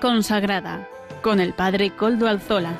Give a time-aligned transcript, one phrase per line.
[0.00, 0.86] Consagrada
[1.22, 2.74] con el Padre Coldo Alzola.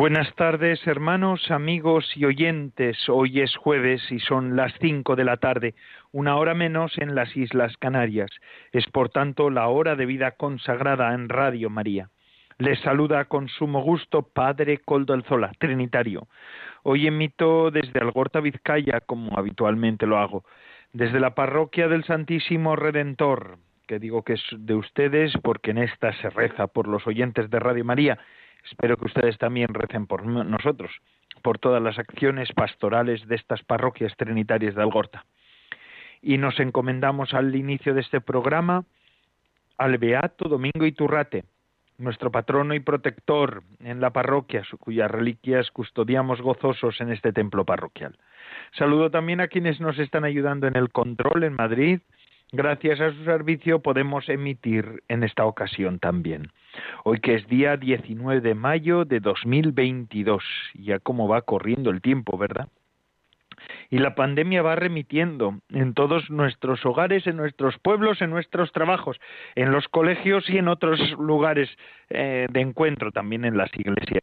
[0.00, 2.96] Buenas tardes, hermanos, amigos y oyentes.
[3.10, 5.74] Hoy es jueves y son las cinco de la tarde,
[6.10, 8.30] una hora menos en las Islas Canarias.
[8.72, 12.08] Es por tanto la hora de vida consagrada en Radio María.
[12.56, 16.28] Les saluda con sumo gusto Padre Coldo Alzola, Trinitario.
[16.82, 20.44] Hoy emito desde Algorta, Vizcaya, como habitualmente lo hago,
[20.94, 26.14] desde la parroquia del Santísimo Redentor, que digo que es de ustedes porque en esta
[26.22, 28.18] se reza por los oyentes de Radio María
[28.64, 30.90] Espero que ustedes también recen por nosotros,
[31.42, 35.24] por todas las acciones pastorales de estas parroquias trinitarias de Algorta.
[36.22, 38.84] Y nos encomendamos al inicio de este programa
[39.78, 41.44] al Beato Domingo Iturrate,
[41.96, 48.16] nuestro patrono y protector en la parroquia, cuyas reliquias custodiamos gozosos en este templo parroquial.
[48.72, 52.00] Saludo también a quienes nos están ayudando en el control en Madrid,
[52.52, 56.50] Gracias a su servicio podemos emitir en esta ocasión también.
[57.04, 60.42] Hoy que es día 19 de mayo de 2022,
[60.74, 62.68] ya cómo va corriendo el tiempo, ¿verdad?
[63.88, 69.20] Y la pandemia va remitiendo en todos nuestros hogares, en nuestros pueblos, en nuestros trabajos,
[69.54, 71.68] en los colegios y en otros lugares
[72.08, 74.22] eh, de encuentro, también en las iglesias.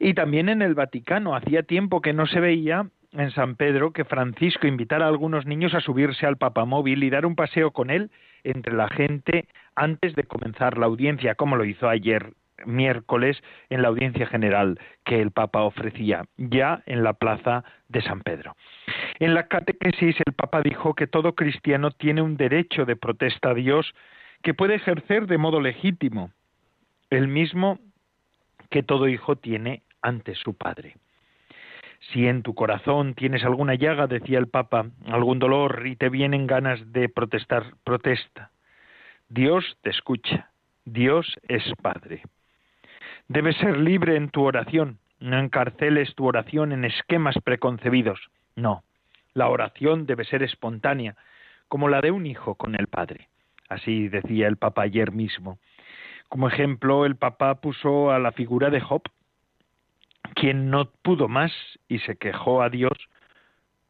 [0.00, 1.36] Y también en el Vaticano.
[1.36, 5.74] Hacía tiempo que no se veía en San Pedro que Francisco invitara a algunos niños
[5.74, 8.10] a subirse al papamóvil y dar un paseo con él
[8.44, 9.46] entre la gente
[9.76, 12.32] antes de comenzar la audiencia, como lo hizo ayer
[12.66, 18.20] miércoles en la audiencia general que el Papa ofrecía ya en la plaza de San
[18.20, 18.56] Pedro.
[19.18, 23.54] En la catequesis el Papa dijo que todo cristiano tiene un derecho de protesta a
[23.54, 23.92] Dios
[24.42, 26.30] que puede ejercer de modo legítimo,
[27.10, 27.78] el mismo
[28.70, 30.96] que todo hijo tiene ante su padre.
[32.10, 36.46] Si en tu corazón tienes alguna llaga, decía el Papa, algún dolor y te vienen
[36.46, 38.50] ganas de protestar, protesta.
[39.28, 40.50] Dios te escucha.
[40.84, 42.22] Dios es Padre.
[43.28, 44.98] Debes ser libre en tu oración.
[45.20, 48.20] No encarceles tu oración en esquemas preconcebidos.
[48.56, 48.82] No.
[49.32, 51.14] La oración debe ser espontánea,
[51.68, 53.28] como la de un hijo con el Padre.
[53.68, 55.58] Así decía el Papa ayer mismo.
[56.28, 59.02] Como ejemplo, el Papa puso a la figura de Job,
[60.34, 61.52] quien no pudo más
[61.88, 62.96] y se quejó a Dios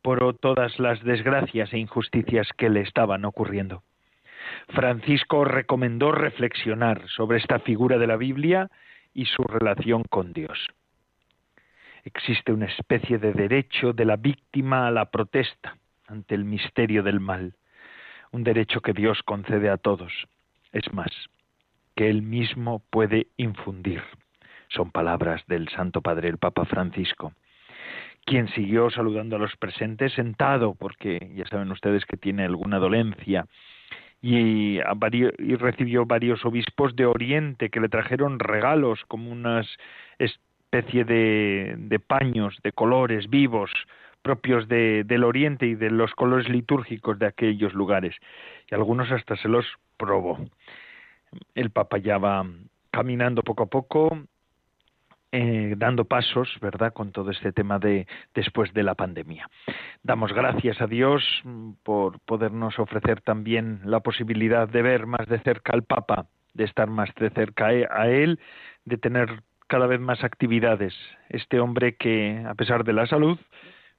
[0.02, 3.82] por todas las desgracias e injusticias que le estaban ocurriendo.
[4.68, 8.70] Francisco recomendó reflexionar sobre esta figura de la Biblia
[9.14, 10.58] y su relación con Dios.
[12.04, 15.76] Existe una especie de derecho de la víctima a la protesta
[16.08, 17.54] ante el misterio del mal,
[18.32, 20.12] un derecho que Dios concede a todos.
[20.72, 21.10] Es más,
[21.94, 24.02] que Él mismo puede infundir.
[24.74, 27.32] Son palabras del Santo Padre, el Papa Francisco,
[28.24, 33.46] quien siguió saludando a los presentes sentado, porque ya saben ustedes que tiene alguna dolencia,
[34.22, 34.78] y,
[35.56, 39.62] recibió varios obispos de Oriente que le trajeron regalos como una
[40.18, 43.70] especie de, paños de colores vivos
[44.22, 48.14] propios del Oriente y de los colores litúrgicos de aquellos lugares.
[48.70, 49.66] Y algunos hasta se los
[49.96, 50.38] probó.
[51.56, 52.46] El Papa ya va
[52.92, 54.16] caminando poco a poco
[55.32, 59.48] eh, dando pasos, ¿verdad?, con todo este tema de después de la pandemia.
[60.02, 65.38] Damos gracias a Dios mm, por podernos ofrecer también la posibilidad de ver más de
[65.40, 68.38] cerca al Papa, de estar más de cerca a él,
[68.84, 70.94] de tener cada vez más actividades.
[71.30, 73.38] Este hombre que, a pesar de la salud,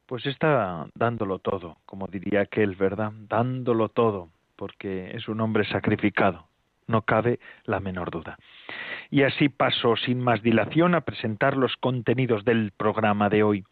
[0.06, 3.12] pues está dándolo todo, como diría aquel, ¿verdad?
[3.28, 6.46] Dándolo todo, porque es un hombre sacrificado,
[6.88, 8.38] no cabe la menor duda.
[9.10, 13.64] Y así paso sin más dilación a presentar los contenidos del programa de hoy.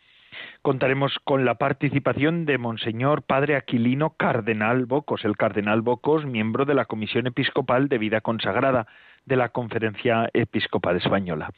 [0.61, 6.73] Contaremos con la participación de Monseñor Padre Aquilino Cardenal Bocos, el Cardenal Bocos, miembro de
[6.73, 8.87] la Comisión Episcopal de Vida Consagrada
[9.25, 11.49] de la Conferencia Episcopal Española.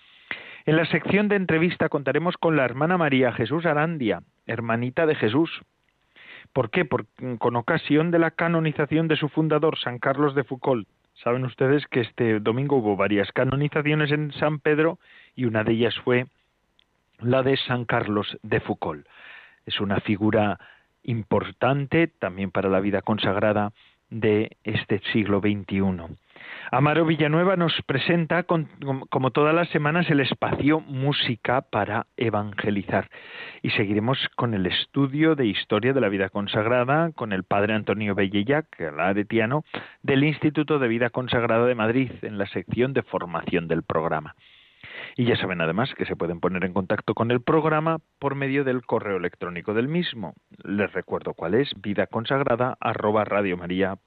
[0.66, 5.50] En la sección de entrevista contaremos con la hermana María Jesús Arandia, hermanita de Jesús.
[6.54, 6.88] ¿Por qué?
[7.40, 10.88] con ocasión de la canonización de su fundador, San Carlos de Foucault,
[11.22, 15.00] Saben ustedes que este domingo hubo varias canonizaciones en San Pedro
[15.36, 16.26] y una de ellas fue
[17.20, 19.08] la de San Carlos de Foucault.
[19.66, 20.60] Es una figura
[21.04, 23.72] importante también para la vida consagrada
[24.10, 26.18] de este siglo XXI.
[26.76, 33.12] Amaro Villanueva nos presenta, como todas las semanas, el espacio Música para Evangelizar.
[33.62, 38.16] Y seguiremos con el estudio de Historia de la Vida Consagrada con el padre Antonio
[38.16, 39.64] Bellellac, el aretiano,
[40.02, 44.34] del Instituto de Vida Consagrada de Madrid, en la sección de formación del programa.
[45.16, 48.64] Y ya saben además que se pueden poner en contacto con el programa por medio
[48.64, 50.34] del correo electrónico del mismo.
[50.64, 53.98] Les recuerdo cuál es vida consagrada arroba arroba.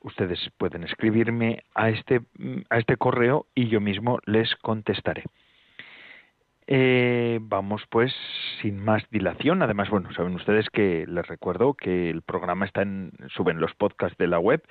[0.00, 2.20] Ustedes pueden escribirme a este,
[2.68, 5.24] a este correo y yo mismo les contestaré.
[6.66, 8.14] Eh, vamos pues
[8.62, 9.62] sin más dilación.
[9.62, 14.16] Además, bueno, saben ustedes que les recuerdo que el programa está en, suben los podcasts
[14.16, 14.62] de la web.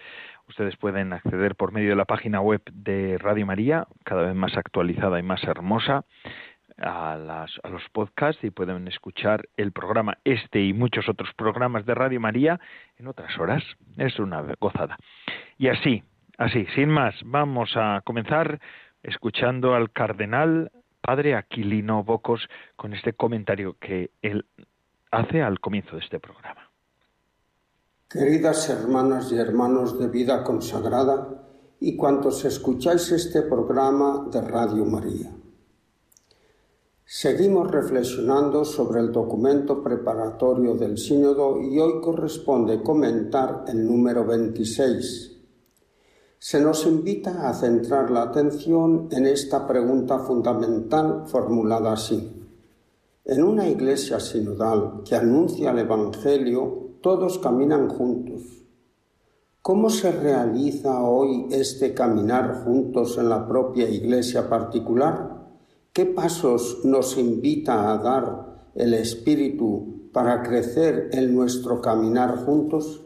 [0.50, 4.58] Ustedes pueden acceder por medio de la página web de Radio María, cada vez más
[4.58, 6.04] actualizada y más hermosa,
[6.78, 11.86] a, las, a los podcasts y pueden escuchar el programa este y muchos otros programas
[11.86, 12.60] de Radio María
[12.98, 13.64] en otras horas.
[13.98, 14.98] Es una gozada.
[15.60, 16.04] Y así,
[16.40, 18.60] así, sin más, vamos a comenzar
[19.04, 20.72] escuchando al cardenal
[21.06, 24.46] padre Aquilino Bocos con este comentario que él
[25.12, 26.72] hace al comienzo de este programa.
[28.10, 31.46] Queridas hermanas y hermanos de vida consagrada
[31.80, 35.32] y cuantos escucháis este programa de Radio María.
[37.04, 45.33] Seguimos reflexionando sobre el documento preparatorio del sínodo y hoy corresponde comentar el número 26
[46.44, 52.44] se nos invita a centrar la atención en esta pregunta fundamental formulada así.
[53.24, 58.42] En una iglesia sinodal que anuncia el Evangelio, todos caminan juntos.
[59.62, 65.48] ¿Cómo se realiza hoy este caminar juntos en la propia iglesia particular?
[65.94, 73.00] ¿Qué pasos nos invita a dar el Espíritu para crecer en nuestro caminar juntos?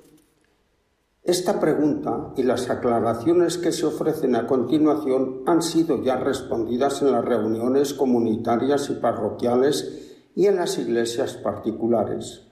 [1.27, 7.11] Esta pregunta y las aclaraciones que se ofrecen a continuación han sido ya respondidas en
[7.11, 12.47] las reuniones comunitarias y parroquiales y en las iglesias particulares.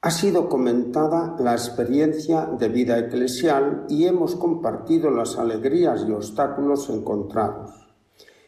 [0.00, 6.88] Ha sido comentada la experiencia de vida eclesial y hemos compartido las alegrías y obstáculos
[6.88, 7.72] encontrados.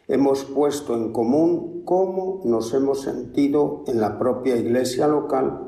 [0.07, 5.66] Hemos puesto en común cómo nos hemos sentido en la propia iglesia local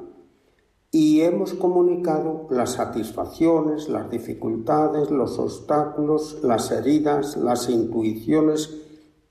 [0.90, 8.74] y hemos comunicado las satisfacciones, las dificultades, los obstáculos, las heridas, las intuiciones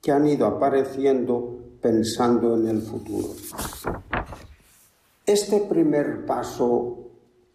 [0.00, 3.28] que han ido apareciendo pensando en el futuro.
[5.26, 6.98] Este primer paso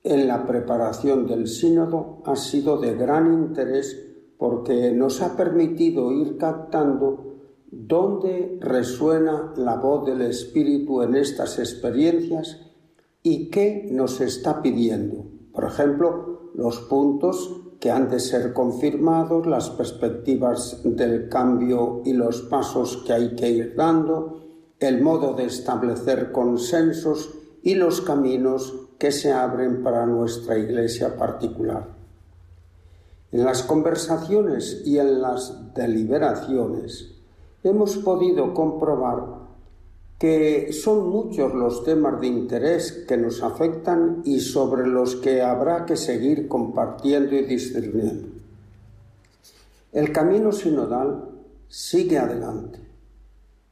[0.04, 3.98] en la preparación del sínodo ha sido de gran interés
[4.38, 7.38] porque nos ha permitido ir captando
[7.72, 12.73] dónde resuena la voz del Espíritu en estas experiencias
[13.24, 15.26] y qué nos está pidiendo.
[15.54, 22.42] Por ejemplo, los puntos que han de ser confirmados, las perspectivas del cambio y los
[22.44, 24.42] pasos que hay que ir dando,
[24.80, 31.88] el modo de establecer consensos y los caminos que se abren para nuestra iglesia particular.
[33.32, 37.16] En las conversaciones y en las deliberaciones
[37.64, 39.43] hemos podido comprobar
[40.18, 45.86] que son muchos los temas de interés que nos afectan y sobre los que habrá
[45.86, 48.30] que seguir compartiendo y discerniendo.
[49.92, 51.30] El camino sinodal
[51.68, 52.80] sigue adelante.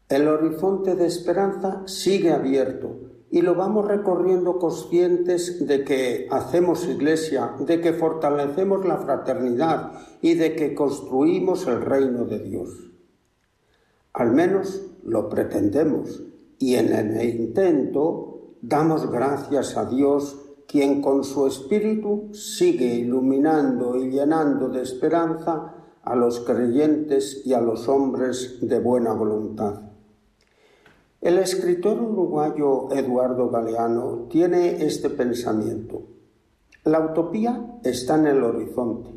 [0.10, 2.98] El horizonte de esperanza sigue abierto
[3.32, 10.34] y lo vamos recorriendo conscientes de que hacemos iglesia, de que fortalecemos la fraternidad y
[10.34, 12.92] de que construimos el reino de Dios.
[14.14, 16.24] Al menos lo pretendemos
[16.62, 20.38] y en el intento damos gracias a Dios,
[20.68, 27.62] quien con su Espíritu sigue iluminando y llenando de esperanza a los creyentes y a
[27.62, 29.82] los hombres de buena voluntad.
[31.20, 36.03] El escritor uruguayo Eduardo Galeano tiene este pensamiento.
[36.84, 39.10] La utopía está en el horizonte.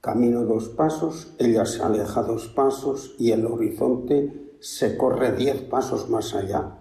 [0.00, 6.08] Camino dos pasos, ella se aleja dos pasos y el horizonte se corre diez pasos
[6.08, 6.77] más allá.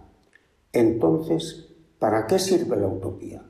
[0.71, 1.67] Entonces,
[1.99, 3.43] ¿para qué sirve la utopía?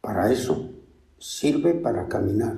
[0.00, 0.70] Para eso,
[1.18, 2.56] sirve para caminar.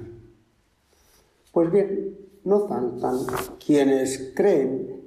[1.53, 3.19] Pues bien, no faltan
[3.65, 5.03] quienes creen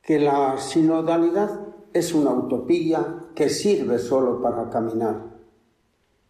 [0.00, 1.60] que la sinodalidad
[1.92, 5.34] es una utopía que sirve solo para caminar.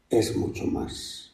[0.08, 1.32] Es mucho más.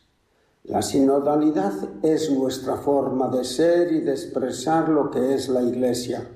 [0.65, 1.73] La sinodalidad
[2.05, 6.29] es nuestra forma de ser y de expresar lo que es la Iglesia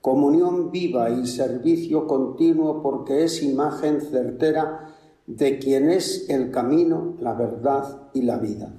[0.00, 4.94] comunión viva y servicio continuo porque es imagen certera
[5.26, 8.72] de quien es el camino, la verdad y la vida.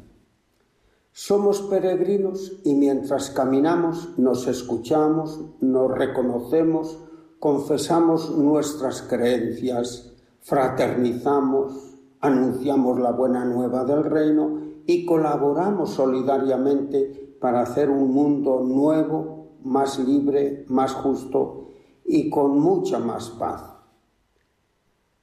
[1.13, 6.99] Somos peregrinos y mientras caminamos nos escuchamos, nos reconocemos,
[7.39, 17.89] confesamos nuestras creencias, fraternizamos, anunciamos la buena nueva del reino y colaboramos solidariamente para hacer
[17.89, 21.69] un mundo nuevo, más libre, más justo
[22.05, 23.63] y con mucha más paz.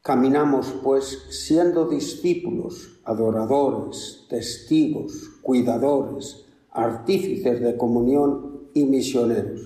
[0.03, 9.61] Caminamos, pues, siendo discípulos, adoradores, testigos, cuidadores, artífices de comunión y misioneros.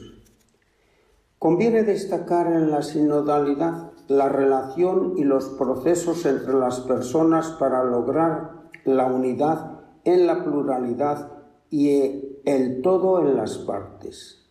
[1.38, 8.68] Conviene destacar en la sinodalidad la relación y los procesos entre las personas para lograr
[8.84, 11.32] la unidad en la pluralidad
[11.70, 14.41] y el todo en las partes.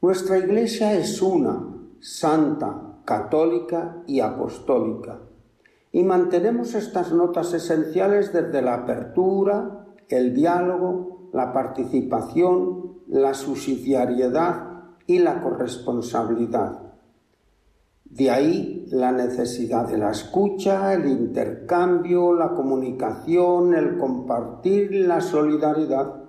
[0.00, 5.18] Nuestra Iglesia es una, santa, católica y apostólica.
[5.90, 15.18] Y mantenemos estas notas esenciales desde la apertura, el diálogo, la participación, la subsidiariedad y
[15.18, 16.78] la corresponsabilidad.
[18.04, 26.27] De ahí la necesidad de la escucha, el intercambio, la comunicación, el compartir, la solidaridad.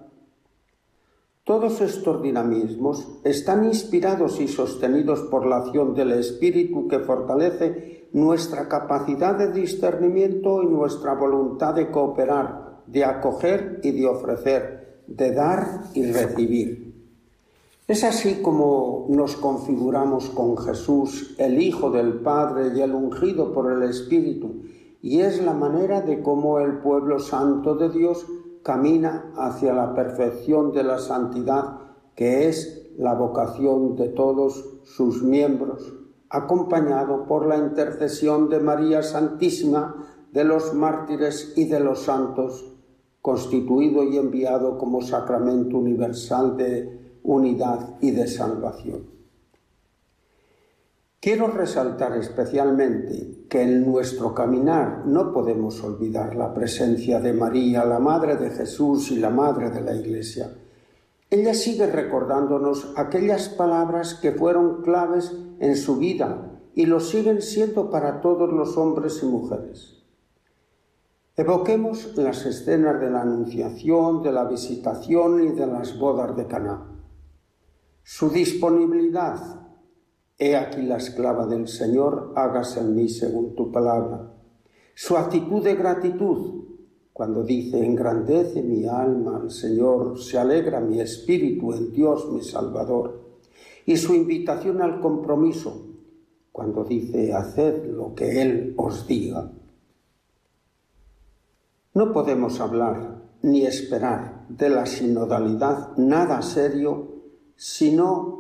[1.49, 8.67] Todos estos dinamismos están inspirados y sostenidos por la acción del Espíritu que fortalece nuestra
[8.67, 15.85] capacidad de discernimiento y nuestra voluntad de cooperar, de acoger y de ofrecer, de dar
[15.95, 16.93] y recibir.
[17.87, 23.71] Es así como nos configuramos con Jesús, el Hijo del Padre y el ungido por
[23.71, 24.65] el Espíritu,
[25.01, 28.27] y es la manera de cómo el pueblo santo de Dios
[28.63, 31.79] camina hacia la perfección de la santidad,
[32.15, 35.93] que es la vocación de todos sus miembros,
[36.29, 42.77] acompañado por la intercesión de María Santísima, de los mártires y de los santos,
[43.21, 49.18] constituido y enviado como sacramento universal de unidad y de salvación.
[51.21, 57.99] Quiero resaltar especialmente que en nuestro caminar no podemos olvidar la presencia de María, la
[57.99, 60.49] Madre de Jesús y la Madre de la Iglesia.
[61.29, 67.89] Ella sigue recordándonos aquellas palabras que fueron claves en su vida y lo siguen siendo
[67.89, 70.01] para todos los hombres y mujeres.
[71.35, 76.89] Evoquemos las escenas de la Anunciación, de la Visitación y de las bodas de Caná
[78.11, 79.58] su disponibilidad.
[80.41, 84.33] He aquí la esclava del Señor, hágase en mí según tu palabra.
[84.95, 86.63] Su actitud de gratitud,
[87.11, 93.19] cuando dice, engrandece mi alma al Señor, se alegra mi espíritu en Dios mi Salvador.
[93.85, 95.87] Y su invitación al compromiso,
[96.53, 99.51] cuando dice, haced lo que Él os diga.
[101.93, 107.23] No podemos hablar ni esperar de la sinodalidad nada serio
[107.57, 108.38] si no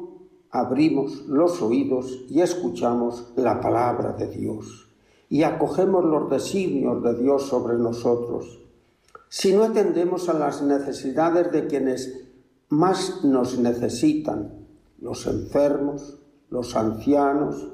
[0.51, 4.87] abrimos los oídos y escuchamos la palabra de Dios
[5.29, 8.59] y acogemos los designios de Dios sobre nosotros,
[9.29, 12.25] si no atendemos a las necesidades de quienes
[12.69, 14.65] más nos necesitan,
[14.99, 16.17] los enfermos,
[16.49, 17.67] los ancianos,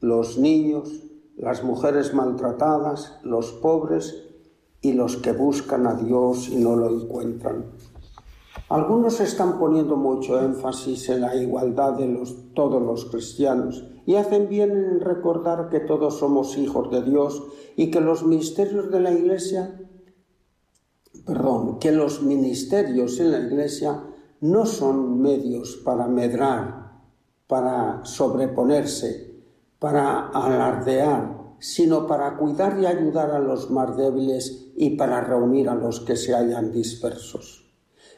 [0.00, 1.04] los niños,
[1.36, 4.24] las mujeres maltratadas, los pobres
[4.80, 7.66] y los que buscan a Dios y no lo encuentran.
[8.68, 12.22] Algunos están poniendo mucho énfasis en la igualdad de
[12.54, 17.42] todos los cristianos y hacen bien en recordar que todos somos hijos de Dios
[17.76, 19.80] y que los misterios de la Iglesia,
[21.24, 24.02] perdón, que los ministerios en la Iglesia
[24.40, 26.92] no son medios para medrar,
[27.46, 29.42] para sobreponerse,
[29.78, 35.74] para alardear, sino para cuidar y ayudar a los más débiles y para reunir a
[35.74, 37.67] los que se hallan dispersos.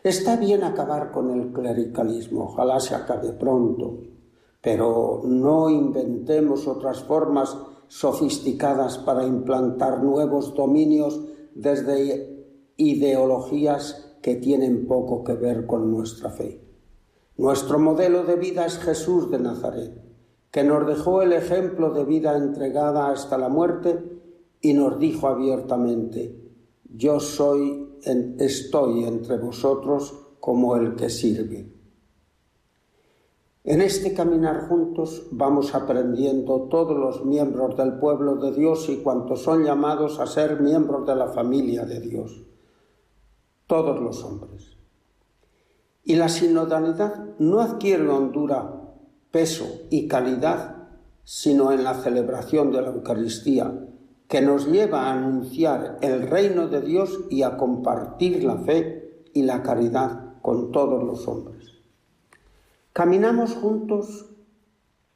[0.03, 4.01] Está bien acabar con el clericalismo, ojalá se acabe pronto,
[4.63, 7.55] pero no inventemos otras formas
[7.87, 11.21] sofisticadas para implantar nuevos dominios
[11.55, 16.65] desde ideologías que tienen poco que ver con nuestra fe.
[17.37, 19.93] Nuestro modelo de vida es Jesús de Nazaret,
[20.51, 23.99] que nos dejó el ejemplo de vida entregada hasta la muerte
[24.63, 26.41] y nos dijo abiertamente,
[26.89, 31.81] yo soy estoy entre vosotros como el que sirve.
[33.63, 39.43] En este caminar juntos vamos aprendiendo todos los miembros del pueblo de Dios y cuantos
[39.43, 42.43] son llamados a ser miembros de la familia de Dios,
[43.67, 44.79] todos los hombres.
[46.05, 48.95] Y la sinodalidad no adquiere hondura,
[49.31, 50.89] peso y calidad,
[51.23, 53.90] sino en la celebración de la Eucaristía,
[54.31, 59.43] que nos lleva a anunciar el reino de Dios y a compartir la fe y
[59.43, 61.81] la caridad con todos los hombres.
[62.93, 64.31] Caminamos juntos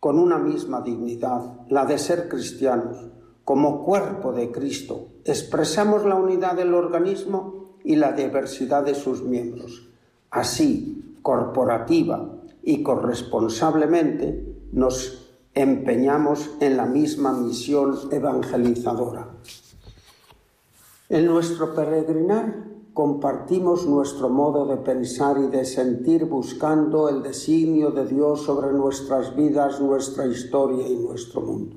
[0.01, 3.07] con una misma dignidad, la de ser cristianos,
[3.45, 5.11] como cuerpo de Cristo.
[5.25, 9.91] Expresamos la unidad del organismo y la diversidad de sus miembros.
[10.33, 12.33] Así, corporativa
[12.65, 15.24] y corresponsablemente, nos
[15.55, 19.29] empeñamos en la misma misión evangelizadora.
[21.09, 28.07] En nuestro peregrinar compartimos nuestro modo de pensar y de sentir buscando el designio de
[28.07, 31.77] Dios sobre nuestras vidas, nuestra historia y nuestro mundo.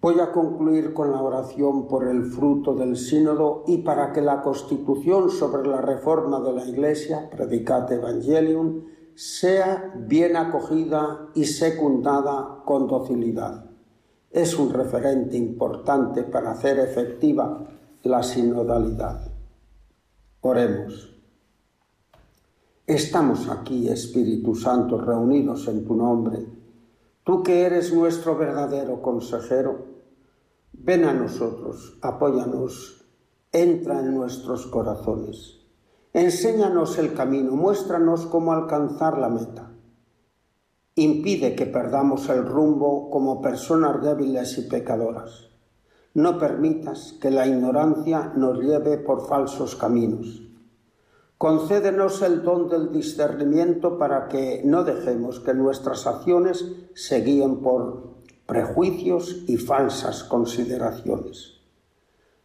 [0.00, 4.42] Voy a concluir con la oración por el fruto del sínodo y para que la
[4.42, 8.84] constitución sobre la reforma de la Iglesia, Predicate Evangelium,
[9.18, 13.68] sea bien acogida y secundada con docilidad.
[14.30, 17.66] Es un referente importante para hacer efectiva
[18.04, 19.28] la sinodalidad.
[20.40, 21.16] Oremos.
[22.86, 26.46] Estamos aquí, Espíritu Santo, reunidos en tu nombre.
[27.24, 29.84] Tú que eres nuestro verdadero consejero,
[30.74, 33.04] ven a nosotros, apóyanos,
[33.50, 35.57] entra en nuestros corazones.
[36.12, 39.70] Enséñanos el camino, muéstranos cómo alcanzar la meta.
[40.94, 45.48] Impide que perdamos el rumbo como personas débiles y pecadoras
[46.18, 50.42] no permitas que la ignorancia nos lleve por falsos caminos.
[51.38, 58.14] Concédenos el don del discernimiento para que no dejemos que nuestras acciones se guíen por
[58.46, 61.60] prejuicios y falsas consideraciones.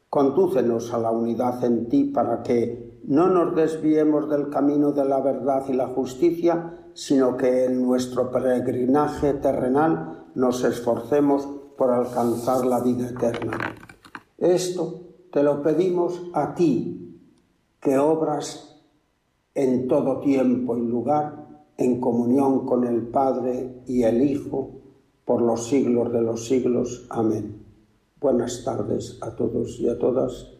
[0.07, 5.19] Condúcenos a la unidad en ti para que no nos desviemos del camino de la
[5.19, 12.79] verdad y la justicia, sino que en nuestro peregrinaje terrenal nos esforcemos por alcanzar la
[12.79, 13.57] vida eterna.
[14.37, 17.19] Esto te lo pedimos a ti,
[17.81, 18.81] que obras
[19.55, 21.43] en todo tiempo y lugar
[21.77, 24.71] en comunión con el Padre y el Hijo
[25.25, 27.05] por los siglos de los siglos.
[27.09, 27.65] Amén.
[28.19, 30.52] Buenas tardes a todos y a todas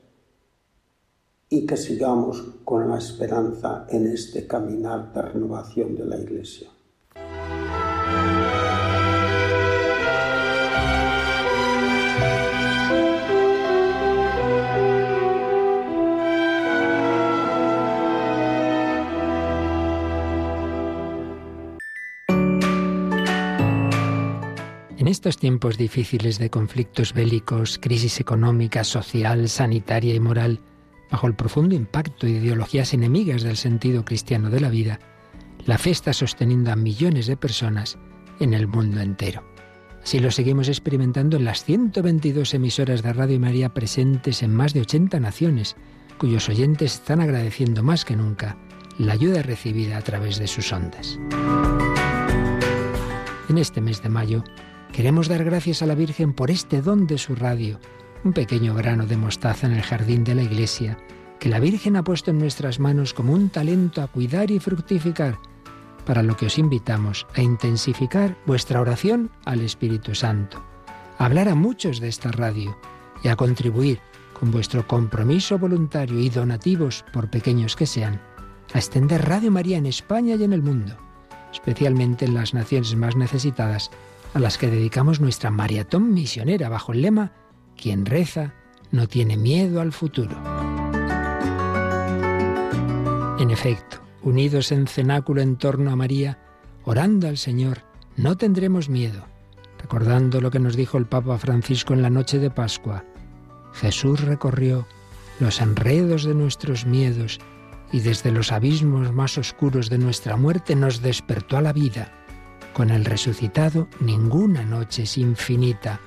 [1.54, 6.68] y que sigamos con la esperanza en este caminar de renovación de la Iglesia.
[25.14, 30.60] estos tiempos difíciles de conflictos bélicos, crisis económica, social, sanitaria y moral,
[31.14, 35.00] bajo el profundo impacto de ideologías enemigas del sentido cristiano de la vida,
[35.64, 38.00] la fe está sosteniendo a millones de personas
[38.40, 39.44] en el mundo entero.
[40.04, 44.82] Así lo seguimos experimentando en las 122 emisoras de Radio María presentes en más de
[44.82, 45.76] 80 naciones,
[46.18, 48.58] cuyos oyentes están agradeciendo más que nunca
[48.98, 51.20] la ayuda recibida a través de sus ondas.
[53.50, 54.44] En este mes de mayo
[54.94, 57.80] Queremos dar gracias a la Virgen por este don de su radio,
[58.24, 60.98] un pequeño grano de mostaza en el jardín de la iglesia,
[61.40, 65.38] que la Virgen ha puesto en nuestras manos como un talento a cuidar y fructificar,
[66.06, 70.64] para lo que os invitamos a intensificar vuestra oración al Espíritu Santo,
[71.18, 72.78] a hablar a muchos de esta radio
[73.24, 74.00] y a contribuir
[74.34, 78.22] con vuestro compromiso voluntario y donativos, por pequeños que sean,
[78.74, 80.98] a extender Radio María en España y en el mundo,
[81.52, 83.92] especialmente en las naciones más necesitadas
[84.34, 87.32] a las que dedicamos nuestra maratón misionera bajo el lema
[87.78, 88.54] Quien reza
[88.92, 90.36] no tiene miedo al futuro.
[93.40, 96.40] En efecto, unidos en cenáculo en torno a María,
[96.86, 97.82] orando al Señor,
[98.16, 99.26] no tendremos miedo,
[99.80, 103.04] recordando lo que nos dijo el Papa Francisco en la noche de Pascua.
[103.74, 104.88] Jesús recorrió
[105.40, 107.40] los enredos de nuestros miedos
[107.92, 112.12] y desde los abismos más oscuros de nuestra muerte nos despertó a la vida
[112.74, 116.00] con el resucitado ninguna noche es infinita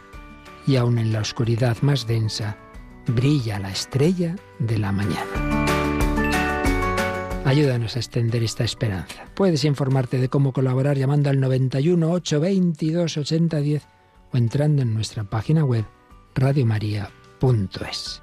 [0.66, 2.57] y aun en la oscuridad más densa
[3.07, 5.66] brilla la estrella de la mañana.
[7.44, 9.26] Ayúdanos a extender esta esperanza.
[9.35, 13.87] Puedes informarte de cómo colaborar llamando al 91 822 8010
[14.33, 15.85] o entrando en nuestra página web
[16.35, 18.22] radiomaria.es.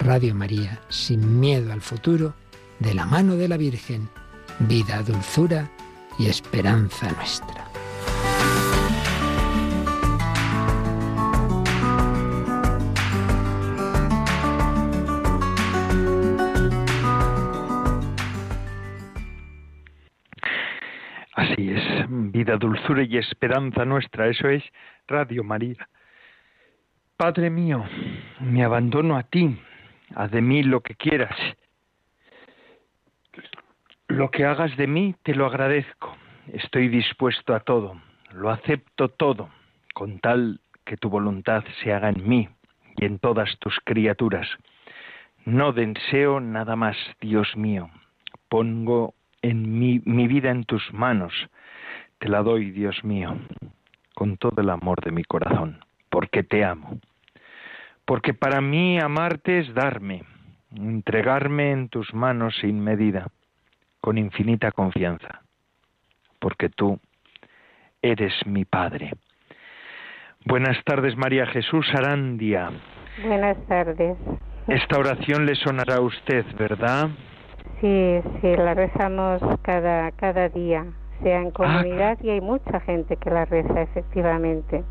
[0.00, 2.34] Radio María, sin miedo al futuro,
[2.80, 4.08] de la mano de la Virgen,
[4.58, 5.70] vida, dulzura
[6.18, 7.63] y esperanza nuestra.
[22.54, 24.62] Vida, dulzura y esperanza nuestra, eso es
[25.06, 25.88] Radio María.
[27.16, 27.84] Padre mío,
[28.40, 29.58] me abandono a ti,
[30.14, 31.36] haz de mí lo que quieras.
[34.08, 36.16] Lo que hagas de mí te lo agradezco,
[36.52, 38.00] estoy dispuesto a todo,
[38.32, 39.48] lo acepto todo,
[39.94, 42.48] con tal que tu voluntad se haga en mí
[42.96, 44.48] y en todas tus criaturas.
[45.46, 47.90] No deseo nada más, Dios mío.
[48.48, 51.32] Pongo en mi, mi vida en tus manos.
[52.24, 53.36] Te la doy, Dios mío,
[54.14, 56.98] con todo el amor de mi corazón, porque te amo.
[58.06, 60.22] Porque para mí amarte es darme,
[60.74, 63.28] entregarme en tus manos sin medida,
[64.00, 65.42] con infinita confianza,
[66.38, 66.98] porque tú
[68.00, 69.12] eres mi Padre.
[70.46, 72.70] Buenas tardes, María Jesús Arandia.
[73.22, 74.16] Buenas tardes.
[74.66, 77.10] Esta oración le sonará a usted, ¿verdad?
[77.82, 80.86] Sí, sí, la rezamos cada, cada día,
[81.24, 84.84] sea en comunidad y hay mucha gente que la reza, efectivamente.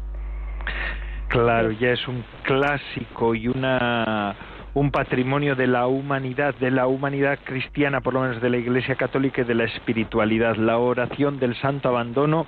[1.30, 4.36] Claro, ya es un clásico y una
[4.76, 8.96] un patrimonio de la humanidad, de la humanidad cristiana, por lo menos de la Iglesia
[8.96, 12.48] Católica y de la espiritualidad, la oración del santo abandono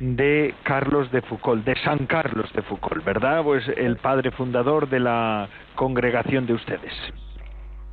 [0.00, 3.44] de Carlos de Foucault, de San Carlos de Foucault, ¿verdad?
[3.44, 6.92] Pues el padre fundador de la congregación de ustedes.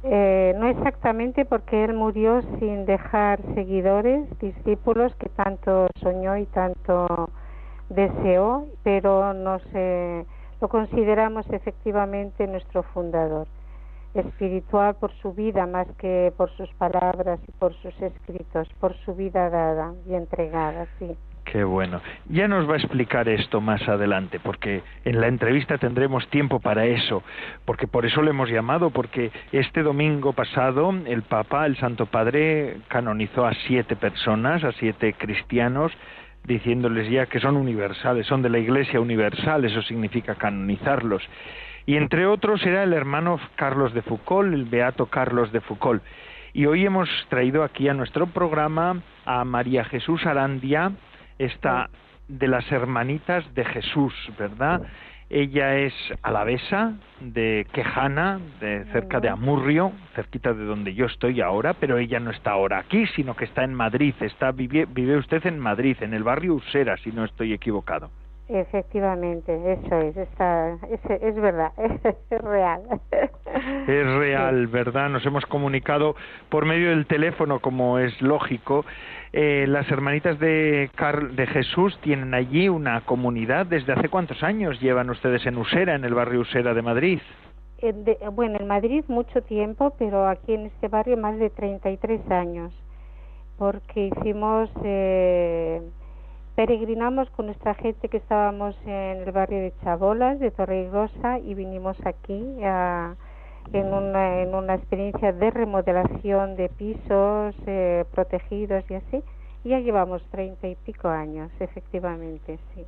[0.10, 7.30] Eh, no exactamente porque él murió sin dejar seguidores, discípulos que tanto soñó y tanto
[7.90, 9.62] deseó, pero nos,
[10.62, 13.48] lo consideramos efectivamente nuestro fundador,
[14.14, 19.14] espiritual por su vida más que por sus palabras y por sus escritos, por su
[19.14, 21.18] vida dada y entregada, sí.
[21.52, 22.02] Qué bueno.
[22.28, 26.86] Ya nos va a explicar esto más adelante, porque en la entrevista tendremos tiempo para
[26.86, 27.24] eso,
[27.64, 32.80] porque por eso le hemos llamado, porque este domingo pasado el Papa, el Santo Padre,
[32.90, 35.94] canonizó a siete personas, a siete cristianos,
[36.44, 41.24] diciéndoles ya que son universales, son de la Iglesia universal, eso significa canonizarlos.
[41.86, 46.04] Y entre otros era el hermano Carlos de Foucault, el beato Carlos de Foucault.
[46.52, 50.92] Y hoy hemos traído aquí a nuestro programa a María Jesús Arandia,
[51.40, 51.90] esta
[52.28, 54.82] de las hermanitas de Jesús, ¿verdad?
[55.30, 61.74] Ella es alavesa de Quejana, de cerca de Amurrio, cerquita de donde yo estoy ahora,
[61.74, 64.16] pero ella no está ahora aquí, sino que está en Madrid.
[64.22, 68.10] Está vive, vive usted en Madrid, en el barrio Usera, si no estoy equivocado.
[68.48, 71.74] Efectivamente, eso es, está, es, es verdad,
[72.30, 72.82] es real.
[73.88, 75.10] Es real, ¿verdad?
[75.10, 76.16] Nos hemos comunicado
[76.48, 78.86] por medio del teléfono, como es lógico.
[79.40, 80.90] Eh, las hermanitas de,
[81.34, 83.68] de Jesús tienen allí una comunidad.
[83.68, 87.20] ¿Desde hace cuántos años llevan ustedes en Usera, en el barrio Usera de Madrid?
[88.34, 92.74] bueno, en Madrid mucho tiempo, pero aquí en este barrio más de 33 años,
[93.60, 94.72] porque hicimos...
[94.84, 95.84] Eh,
[96.56, 101.96] peregrinamos con nuestra gente que estábamos en el barrio de Chabolas, de Torregrosa, y vinimos
[102.08, 102.44] aquí
[103.74, 109.24] en, una, en una experiencia de remodelación de pisos eh, protegidos y así.
[109.64, 112.86] Ya llevamos treinta y pico años, efectivamente, sí.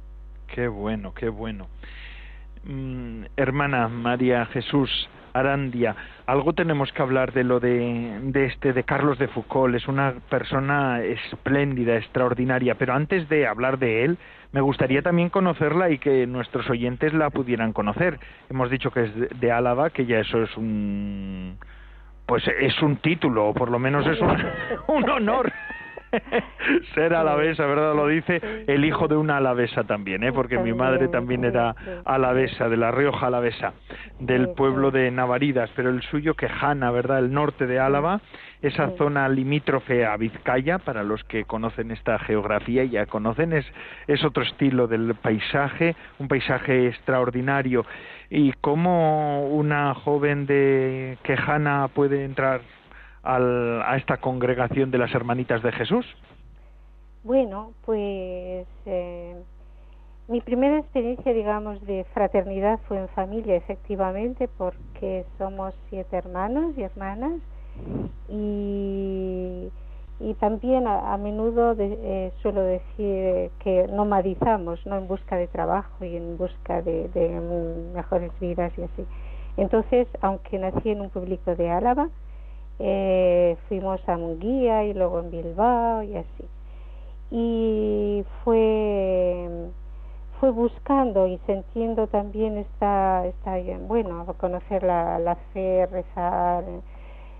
[0.47, 1.67] Qué bueno, qué bueno.
[2.63, 8.83] Mm, hermana María Jesús, Arandia, algo tenemos que hablar de lo de, de, este de
[8.83, 14.17] Carlos de Foucault, es una persona espléndida, extraordinaria, pero antes de hablar de él,
[14.51, 18.19] me gustaría también conocerla y que nuestros oyentes la pudieran conocer.
[18.49, 21.57] Hemos dicho que es de, Álava, que ya eso es un
[22.25, 24.37] pues es un título, o por lo menos es un,
[24.87, 25.51] un honor.
[26.95, 27.95] ser alavesa, ¿verdad?
[27.95, 30.31] Lo dice el hijo de una alavesa también, ¿eh?
[30.33, 33.73] Porque mi madre también era alavesa, de la Rioja alavesa,
[34.19, 37.19] del pueblo de Navaridas, pero el suyo Quejana, ¿verdad?
[37.19, 38.21] El norte de Álava,
[38.61, 43.65] esa zona limítrofe a Vizcaya, para los que conocen esta geografía y ya conocen, es,
[44.07, 47.85] es otro estilo del paisaje, un paisaje extraordinario.
[48.29, 52.61] ¿Y cómo una joven de Quejana puede entrar
[53.23, 56.05] a esta congregación de las Hermanitas de Jesús?
[57.23, 59.35] Bueno, pues eh,
[60.29, 66.83] mi primera experiencia, digamos, de fraternidad fue en familia, efectivamente, porque somos siete hermanos y
[66.83, 67.41] hermanas
[68.29, 69.69] y,
[70.19, 74.97] y también a, menudo eh, suelo decir que nomadizamos, ¿no?
[74.97, 77.29] En busca de trabajo y en busca de, de
[77.93, 79.05] mejores vidas y así.
[79.57, 82.07] Entonces, aunque nací en un público de Álava,
[82.79, 86.45] eh, fuimos a Munguía y luego en Bilbao y así.
[87.31, 89.69] Y fue,
[90.39, 96.63] fue buscando y sintiendo también esta, esta bueno, conocer la, la fe, rezar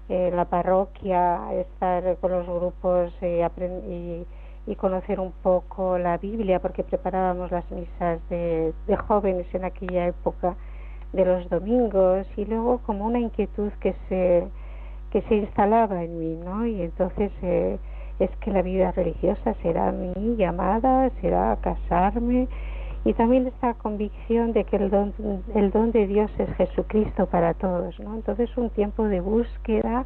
[0.10, 3.48] en la parroquia, estar con los grupos eh,
[3.88, 8.74] y, y, conocer un poco la Biblia, porque preparábamos las misas de
[9.08, 10.56] jóvenes en aquella época
[11.14, 14.48] de los domingos y luego como una inquietud que se
[15.12, 16.66] que se instalaba en mí, ¿no?
[16.66, 17.78] Y entonces eh,
[18.20, 22.48] es que la vida religiosa será mi llamada, será casarme
[23.06, 25.14] y también esta convicción de que el don,
[25.56, 28.16] el don de Dios es Jesucristo para todos, ¿no?
[28.16, 30.06] Entonces un tiempo de búsqueda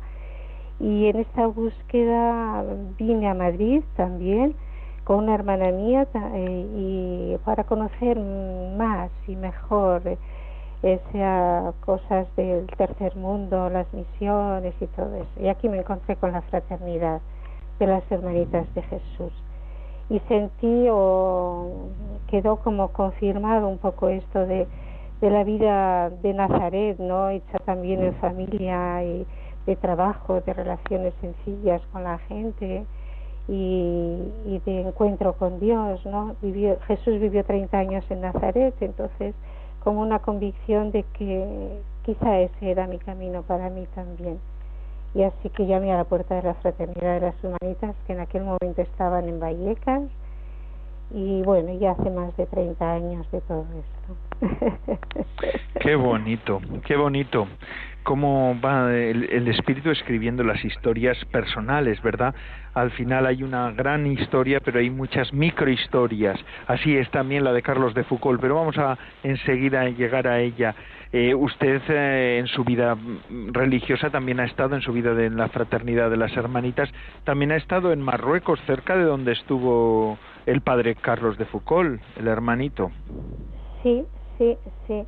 [0.79, 2.63] y en esta búsqueda
[2.97, 4.55] vine a Madrid también
[5.03, 8.19] con una hermana mía eh, y para conocer
[8.77, 10.17] más y mejor
[11.11, 15.41] sea cosas del tercer mundo, las misiones y todo eso.
[15.41, 17.21] Y aquí me encontré con la fraternidad
[17.79, 19.33] de las hermanitas de Jesús.
[20.09, 21.87] Y sentí o
[22.27, 24.67] quedó como confirmado un poco esto de,
[25.21, 27.29] de la vida de Nazaret, ¿no?
[27.29, 29.25] Hecha también en familia y
[29.65, 32.85] de trabajo, de relaciones sencillas con la gente
[33.47, 36.35] y, de encuentro con Dios, ¿no?
[36.41, 39.35] Vivió, Jesús vivió 30 años en Nazaret, entonces
[39.83, 44.39] como una convicción de que quizá ese era mi camino para mí también.
[45.13, 48.19] Y así que llamé a la puerta de la Fraternidad de las Humanitas, que en
[48.19, 50.03] aquel momento estaban en Vallecas,
[51.11, 54.97] y bueno, ya hace más de 30 años de todo esto.
[55.79, 57.47] Qué bonito, qué bonito
[58.03, 62.35] cómo va el, espíritu escribiendo las historias personales, ¿verdad?
[62.73, 66.39] Al final hay una gran historia, pero hay muchas microhistorias.
[66.67, 70.75] Así es también la de Carlos de Foucault, pero vamos a enseguida llegar a ella.
[71.11, 72.97] Eh, usted eh, en su vida
[73.29, 76.89] religiosa también ha estado, en su vida de la fraternidad de las hermanitas,
[77.23, 82.27] también ha estado en Marruecos, cerca de donde estuvo el padre Carlos de Foucault, el
[82.27, 82.91] hermanito.
[83.83, 84.03] Sí,
[84.39, 85.03] sí, sí.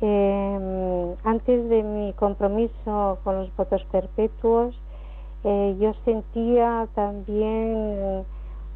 [0.00, 4.74] Eh, antes de mi compromiso con los votos perpetuos,
[5.44, 8.24] eh, yo sentía también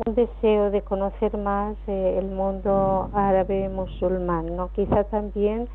[0.06, 4.70] un deseo de conocer más eh, el mundo árabe musulmán, ¿no?
[4.72, 5.68] Quizá también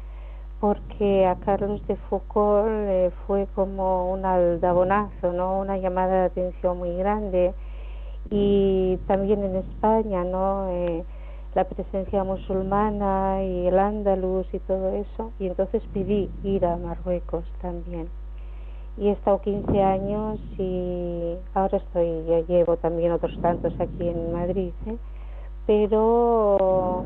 [0.60, 5.60] porque a Carlos de Foucault eh, fue como un aldabonazo, ¿no?
[5.60, 7.54] Una llamada de atención muy grande
[8.30, 10.70] y también en España, ¿no?
[10.70, 11.04] Eh,
[11.56, 17.46] la presencia musulmana y el andaluz y todo eso, y entonces pedí ir a Marruecos
[17.62, 18.10] también.
[18.98, 24.34] Y he estado 15 años y ahora estoy, ya llevo también otros tantos aquí en
[24.34, 24.98] Madrid, ¿eh?
[25.66, 27.04] pero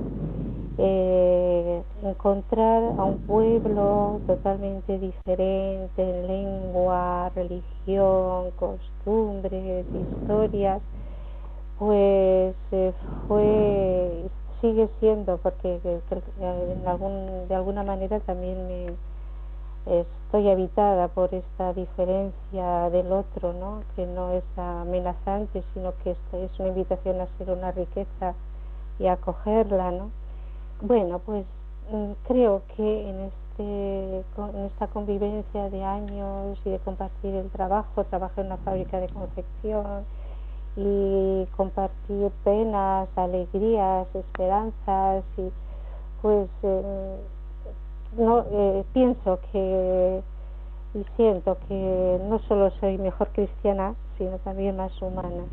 [0.77, 10.81] eh, encontrar a un pueblo totalmente diferente en lengua, religión, costumbres, historias,
[11.79, 12.93] pues eh,
[13.27, 14.29] fue
[14.61, 18.87] sigue siendo porque en algún, de alguna manera también me
[19.85, 26.59] estoy habitada por esta diferencia del otro no que no es amenazante sino que es
[26.59, 28.33] una invitación a ser una riqueza
[28.99, 30.09] y a acogerla no
[30.81, 31.45] bueno pues
[31.91, 38.03] mm, creo que en este en esta convivencia de años y de compartir el trabajo
[38.05, 40.03] trabajé en una fábrica de confección
[40.77, 45.49] y compartir penas, alegrías, esperanzas y
[46.21, 47.17] pues eh,
[48.15, 50.21] no eh, pienso que
[50.93, 55.45] y siento que no solo soy mejor cristiana sino también más humana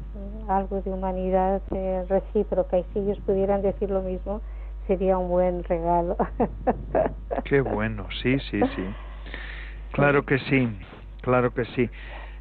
[0.49, 2.79] algo de humanidad eh, recíproca.
[2.79, 4.43] Y si ellos pudieran decir lo mismo
[4.87, 6.17] sería un buen regalo.
[7.45, 8.07] Qué bueno.
[8.23, 8.85] Sí sí sí.
[9.93, 10.69] Claro que sí
[11.23, 11.89] claro que sí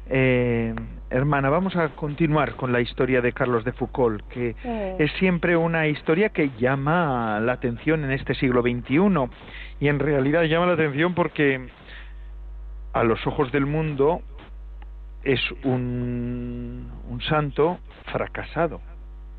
[0.08, 0.74] eh,
[1.10, 4.54] hermana, vamos a continuar con la historia de Carlos de Foucault, que
[4.98, 8.98] es siempre una historia que llama la atención en este siglo XXI
[9.80, 11.68] y en realidad llama la atención porque
[12.92, 14.22] a los ojos del mundo
[15.22, 17.78] es un, un santo
[18.12, 18.80] fracasado,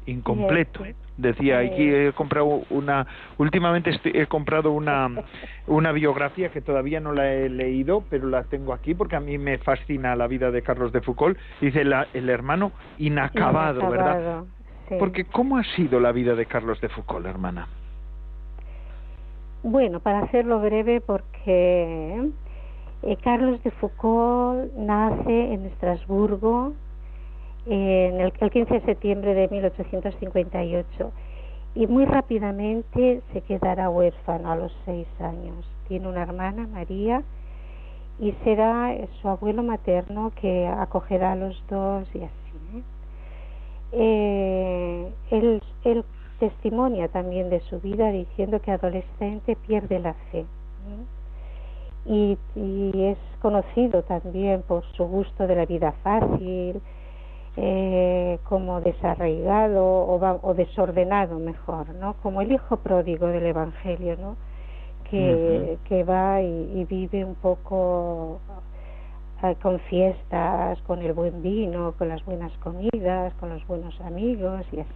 [0.06, 0.84] incompleto.
[1.18, 5.10] Decía, aquí he comprado una, últimamente he comprado una,
[5.66, 9.38] una biografía que todavía no la he leído, pero la tengo aquí porque a mí
[9.38, 11.38] me fascina la vida de Carlos de Foucault.
[11.62, 14.44] Dice el hermano inacabado, ¿verdad?
[15.00, 17.68] Porque ¿cómo ha sido la vida de Carlos de Foucault, hermana?
[19.64, 22.30] Bueno, para hacerlo breve, porque
[23.02, 26.74] eh, Carlos de Foucault nace en Estrasburgo
[27.66, 31.12] en el, 15 de septiembre de 1858
[31.76, 35.66] y muy rápidamente se quedará huérfano a los seis años.
[35.88, 37.24] Tiene una hermana, María,
[38.20, 42.84] y será su abuelo materno que acogerá a los dos y así.
[43.92, 45.62] Eh, él,
[46.40, 50.46] testimonia también de su vida diciendo que adolescente pierde la fe.
[52.06, 56.82] Y, y, es conocido también por su gusto de la vida fácil,
[57.58, 62.16] eh, como desarraigado o, o, desordenado mejor, ¿no?
[62.22, 64.36] Como el hijo pródigo del Evangelio, ¿no?
[65.10, 68.40] que, que va y, vive un poco
[69.44, 74.66] eh, con fiestas, con el buen vino, con las buenas comidas, con los buenos amigos
[74.72, 74.90] y así.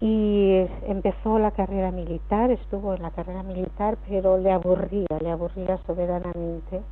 [0.00, 5.76] Y empezó la carrera militar, estuvo en la carrera militar, pero le aburría, le aburría
[5.86, 6.82] soberanamente.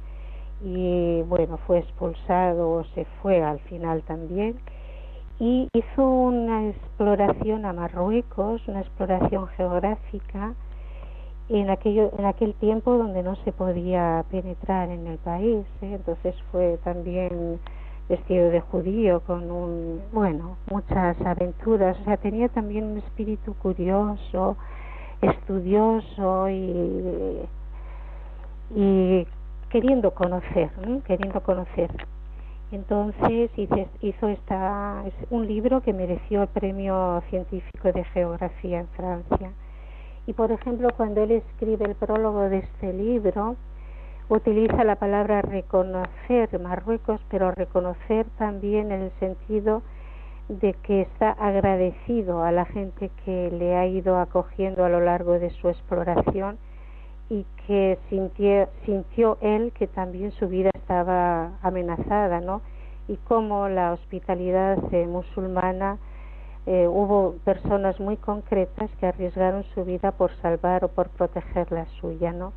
[0.63, 4.59] Y bueno, fue expulsado, se fue al final también
[5.39, 10.55] y hizo una exploración a Marruecos, una exploración geográfica
[11.49, 15.67] en, aquello, en aquel tiempo donde no se podía penetrar en el país.
[15.83, 15.95] ¿eh?
[15.95, 17.61] Entonces fue también
[18.09, 21.99] vestido de judío con un, bueno, muchas aventuras.
[22.01, 24.57] O sea, tenía también un espíritu curioso,
[25.21, 27.47] estudioso y,
[28.75, 29.27] y
[29.77, 30.71] queriendo conocer,
[31.07, 31.91] queriendo conocer.
[32.73, 33.51] Entonces
[34.01, 39.53] hizo esta, un libro que mereció el premio científico de geografía en Francia.
[40.27, 43.57] Y por ejemplo, cuando él escribe el prólogo de este libro,
[44.31, 49.83] utiliza la palabra reconocer Marruecos, pero reconocer también en el sentido
[50.49, 55.39] de que está agradecido a la gente que le ha ido acogiendo a lo largo
[55.39, 56.57] de su exploración
[57.29, 62.63] y que sintió, él que también su vida estaba amenazada, ¿no?
[63.09, 65.99] Y cómo la hospitalidad eh, musulmana
[66.67, 71.87] eh, hubo personas muy concretas que arriesgaron su vida por salvar o por proteger la
[72.01, 72.53] suya, ¿no?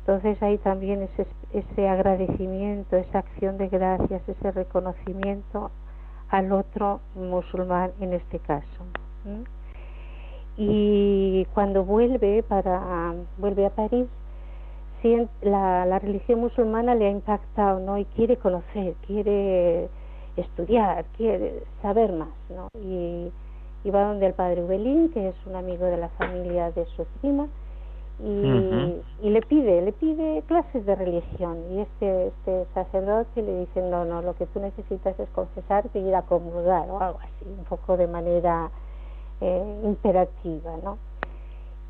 [0.00, 5.70] Entonces hay también ese, ese agradecimiento, esa acción de gracias, ese reconocimiento
[6.28, 8.84] al otro musulmán en este caso.
[10.56, 14.06] Y cuando vuelve para vuelve a París,
[15.42, 17.98] la, la religión musulmana le ha impactado, ¿no?
[17.98, 19.88] Y quiere conocer, quiere
[20.36, 22.68] estudiar, quiere saber más, ¿no?
[22.80, 23.30] Y,
[23.84, 27.04] y va donde el padre Ubelín, que es un amigo de la familia de su
[27.20, 27.48] prima,
[28.20, 31.58] y, y, le pide, le pide clases de religión.
[31.72, 36.08] Y este, este sacerdote le dice, no, no, lo que tú necesitas es confesarte y
[36.08, 38.70] ir a comulgar o algo así, un poco de manera
[39.40, 40.98] eh, imperativa, ¿no?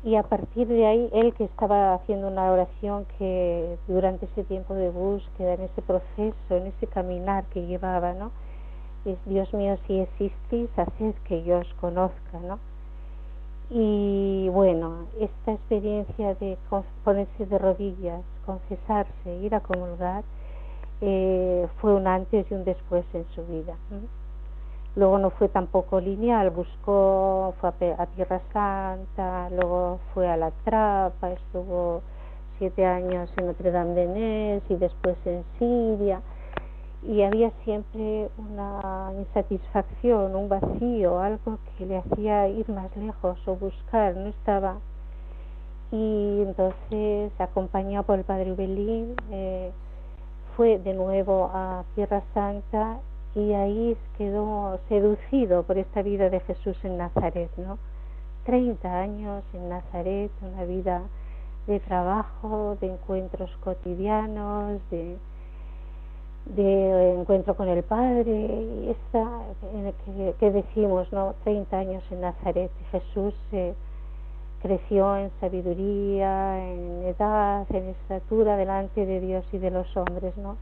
[0.05, 4.75] y a partir de ahí él que estaba haciendo una oración que durante ese tiempo
[4.75, 8.29] de búsqueda, en ese proceso, en ese caminar que llevaba, ¿no?
[9.03, 12.59] Es, Dios mío, si existís, haced que yo os conozca, ¿no?
[13.71, 16.55] Y bueno, esta experiencia de
[17.03, 20.23] ponerse de rodillas, confesarse, ir a comulgar,
[21.01, 23.75] eh, fue un antes y un después en su vida.
[24.95, 31.31] Luego no fue tampoco lineal, buscó, fue a, Tierra Santa, luego fue a La Trapa,
[31.31, 32.01] estuvo
[32.57, 36.21] siete años en Notre Dame de Nes y después en Siria.
[37.03, 43.55] Y había siempre una insatisfacción, un vacío, algo que le hacía ir más lejos o
[43.57, 44.77] buscar, no estaba.
[45.91, 49.71] Y entonces, acompañado por el padre Ubelín, eh,
[50.55, 53.01] fue de nuevo a Tierra Santa
[53.35, 57.77] y ahí quedó seducido por esta vida de Jesús en Nazaret, ¿no?
[58.45, 61.01] 30 años en Nazaret, una vida
[61.67, 65.17] de trabajo, de encuentros cotidianos, de,
[66.45, 69.27] de encuentro con el Padre, y esta
[70.05, 71.35] que, que, decimos, ¿no?
[71.43, 73.73] 30 años en Nazaret, Jesús eh,
[74.61, 80.55] creció en sabiduría, en edad, en estatura delante de Dios y de los hombres, ¿no?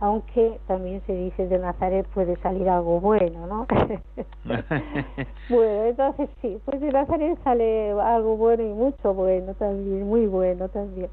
[0.00, 3.66] Aunque también se dice de Nazaret puede salir algo bueno, ¿no?
[5.50, 10.68] bueno, entonces sí, pues de Nazaret sale algo bueno y mucho bueno también, muy bueno
[10.70, 11.10] también.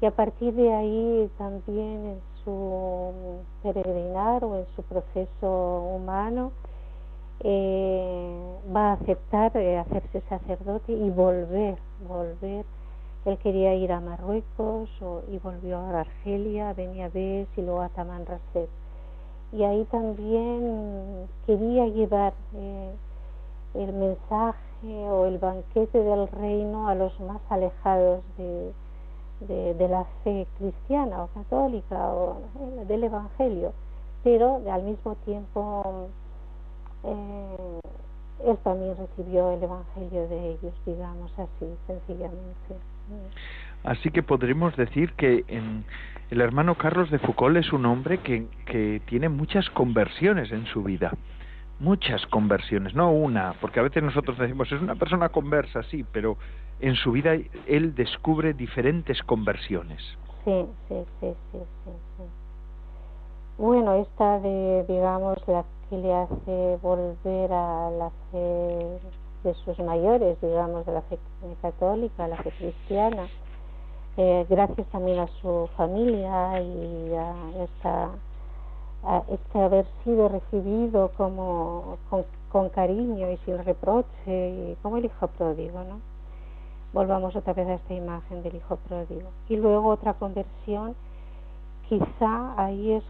[0.00, 3.12] Y a partir de ahí también en su
[3.62, 6.52] peregrinar o en su proceso humano
[7.40, 12.64] eh, va a aceptar eh, hacerse sacerdote y volver, volver
[13.26, 14.88] él quería ir a Marruecos
[15.28, 18.68] y volvió a Argelia, a Beniabés y luego a Tamanrasset.
[19.52, 22.94] Y ahí también quería llevar eh,
[23.74, 24.56] el mensaje
[25.10, 28.72] o el banquete del reino a los más alejados de,
[29.74, 33.72] de, la fe cristiana o católica o eh, del Evangelio,
[34.22, 36.08] pero al mismo tiempo
[37.02, 37.80] eh,
[38.44, 42.95] él también recibió el Evangelio de ellos, digamos así, sencillamente.
[43.84, 45.44] Así que podremos decir que
[46.30, 51.12] el hermano Carlos de Foucault es un hombre que, tiene muchas conversiones en su vida
[51.78, 56.38] muchas conversiones, no una, porque a veces nosotros decimos es una persona conversa, sí, pero
[56.80, 57.34] en su vida
[57.66, 60.00] él descubre diferentes conversiones.
[60.46, 62.22] Sí, sí, sí, sí, sí.
[63.58, 68.98] Bueno, esta de, digamos, la que le hace volver a la fe
[69.46, 71.18] de sus mayores, digamos, de la fe
[71.62, 73.28] católica, la fe cristiana,
[74.16, 78.10] eh, gracias también a su familia y a, esta,
[79.04, 85.04] a este haber sido recibido como con, con, cariño y sin reproche, y como el
[85.04, 86.00] hijo pródigo, ¿no?
[86.92, 89.30] Volvamos otra vez a esta imagen del hijo pródigo.
[89.48, 90.96] Y luego otra conversión,
[91.88, 93.04] quizá ahí es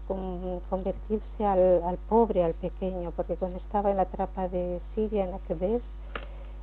[0.69, 5.31] convertirse al, al pobre, al pequeño, porque cuando estaba en la trapa de Siria, en
[5.31, 5.83] la que ves,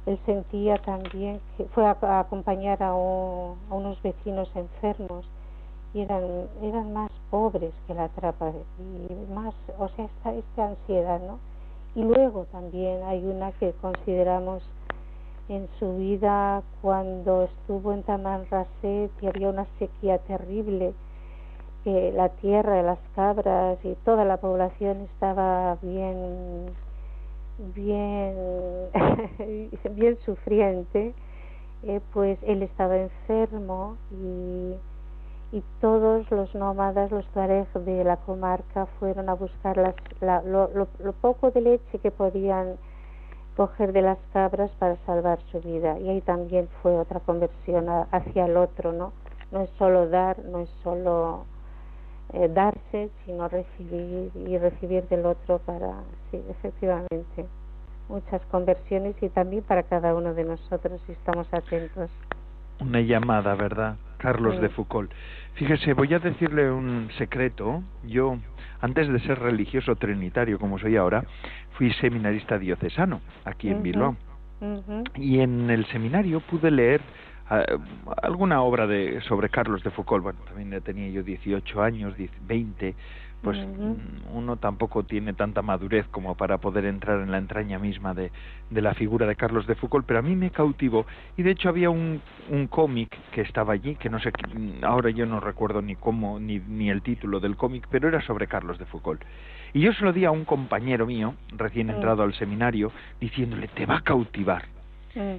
[0.06, 5.26] él sentía también que fue a, acompañar a, unos vecinos enfermos
[5.93, 6.24] y eran,
[6.62, 11.39] eran más pobres que la trapa y más, o sea, esta, esta ansiedad, ¿no?
[11.95, 14.64] Y luego también hay una que consideramos
[15.49, 20.93] en su vida cuando estuvo en Tamanrasset y había una sequía terrible,
[21.84, 26.68] que la tierra, las cabras y toda la población estaba bien
[27.58, 28.36] bien,
[29.91, 31.14] bien sufriente,
[31.84, 34.76] eh, pues él estaba enfermo y,
[35.58, 41.14] y, todos los nómadas, los tuareg de la comarca fueron a buscar las, lo, lo,
[41.14, 42.78] poco de leche que podían
[43.56, 45.99] coger de las cabras para salvar su vida.
[45.99, 49.14] Y ahí también fue otra conversión hacia el otro, ¿no?
[49.51, 51.45] No es solo dar, no es solo
[52.32, 57.45] eh, darse, sino recibir y recibir del otro para, sí, efectivamente,
[58.09, 62.09] muchas conversiones y también para cada uno de nosotros si estamos atentos.
[62.80, 63.97] Una llamada, ¿verdad?
[64.17, 65.11] Carlos de Foucault.
[65.55, 67.84] Fíjese, voy a decirle un secreto.
[68.05, 68.38] Yo,
[68.82, 71.26] antes de ser religioso trinitario como soy ahora,
[71.78, 74.15] fui seminarista diocesano aquí en Bilbao.
[75.15, 77.01] Y en el seminario pude leer
[78.22, 82.16] alguna obra de sobre Carlos de Foucault, bueno, también tenía yo 18 años,
[82.48, 82.96] 20,
[83.44, 88.14] pues mm, uno tampoco tiene tanta madurez como para poder entrar en la entraña misma
[88.14, 88.32] de,
[88.70, 91.68] de, la figura de Carlos de Foucault, pero a mí me cautivó y de hecho
[91.68, 94.32] había un, un cómic que estaba allí, que no sé,
[94.82, 98.48] ahora yo no recuerdo ni cómo, ni, ni el título del cómic, pero era sobre
[98.48, 99.22] Carlos de Foucault.
[99.74, 103.86] Y yo se lo di a un compañero mío, recién entrado al seminario, diciéndole, te
[103.86, 104.66] va a cautivar.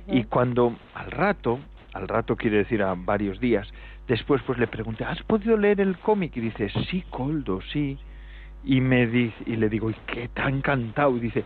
[0.08, 1.58] Y cuando al rato
[1.94, 3.72] al rato quiere decir a varios días,
[4.06, 6.36] después pues le pregunté, ¿has podido leer el cómic?
[6.36, 7.96] Y dice, sí, Coldo, sí.
[8.64, 11.16] Y me dice, y le digo, ¿y qué tan encantado?
[11.16, 11.44] Y dice,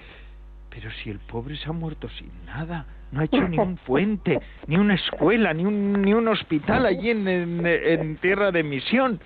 [0.70, 4.40] pero si el pobre se ha muerto sin nada, no ha hecho ni un puente,
[4.66, 9.20] ni una escuela, ni un, ni un hospital allí en, en, tierra de misión.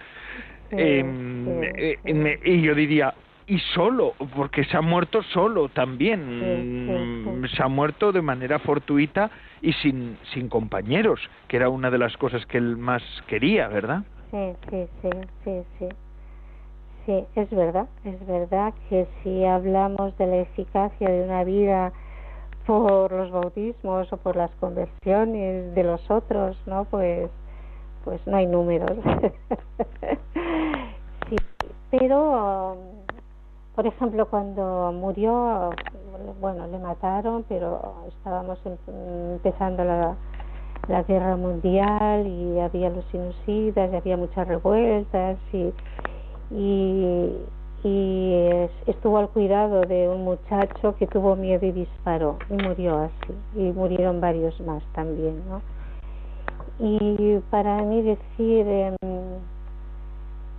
[0.71, 3.15] Em, eh, y yo diría,
[3.47, 9.31] y solo, porque se ha muerto solo también, se ha muerto de manera fortuita
[9.61, 14.03] y sin, sin compañeros, que era una de las cosas que él más quería, ¿verdad?
[14.31, 15.11] Sí, sí, sí,
[15.45, 15.89] sí, sí.
[17.05, 21.93] Sí, es verdad, es verdad que si hablamos de la eficacia de una vida
[22.65, 26.85] por los bautismos o por las conversiones de los otros, ¿no?
[26.85, 27.29] Pues,
[28.05, 28.93] pues no hay números.
[31.29, 31.37] sí,
[31.91, 33.02] pero
[33.75, 35.71] por ejemplo, cuando murió,
[36.41, 38.77] bueno, le mataron, pero estábamos em,
[39.35, 40.15] empezando la,
[40.89, 45.73] la guerra mundial y había los sinusidas y había muchas revueltas y,
[46.51, 47.37] y,
[47.85, 53.35] y estuvo al cuidado de un muchacho que tuvo miedo y disparó y murió así
[53.57, 55.63] y murieron varios más también, ¿no?
[56.79, 58.97] Y para mí decir eh,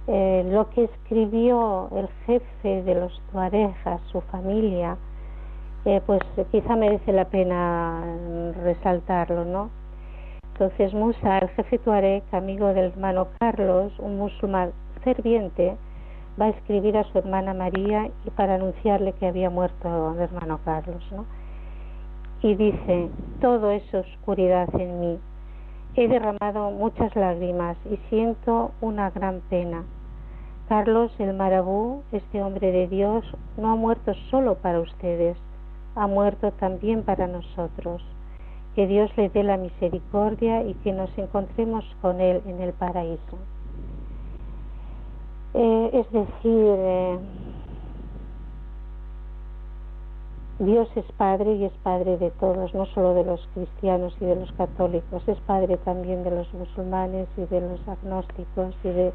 [0.07, 4.97] eh, lo que escribió el jefe de los Tuarejas, su familia,
[5.85, 8.03] eh, pues quizá merece la pena
[8.63, 9.69] resaltarlo, ¿no?
[10.53, 14.71] Entonces Musa, el jefe Tuareg, amigo del hermano Carlos, un musulmán
[15.03, 15.75] ferviente,
[16.39, 20.59] va a escribir a su hermana María y para anunciarle que había muerto el hermano
[20.63, 21.25] Carlos, ¿no?
[22.41, 25.19] Y dice, todo es oscuridad en mí,
[25.95, 29.83] He derramado muchas lágrimas y siento una gran pena.
[30.73, 33.23] Carlos el Marabú, este hombre de Dios,
[33.57, 35.37] no ha muerto solo para ustedes,
[35.93, 38.01] ha muerto también para nosotros.
[38.73, 43.37] Que Dios le dé la misericordia y que nos encontremos con Él en el paraíso.
[45.53, 47.19] Eh, es decir, eh,
[50.57, 54.37] Dios es Padre y es Padre de todos, no solo de los cristianos y de
[54.37, 59.13] los católicos, es Padre también de los musulmanes y de los agnósticos y de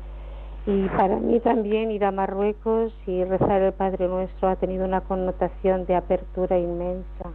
[0.66, 5.00] y para mí también ir a Marruecos y rezar el Padre Nuestro ha tenido una
[5.02, 7.30] connotación de apertura inmensa.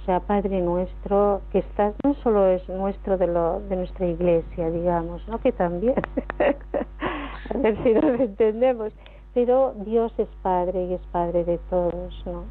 [0.00, 4.70] O sea, Padre Nuestro que está no solo es nuestro de lo de nuestra iglesia,
[4.70, 5.38] digamos, ¿no?
[5.40, 5.94] Que también
[6.38, 8.92] a ver si nos entendemos,
[9.34, 12.44] pero Dios es Padre y es Padre de todos, ¿no?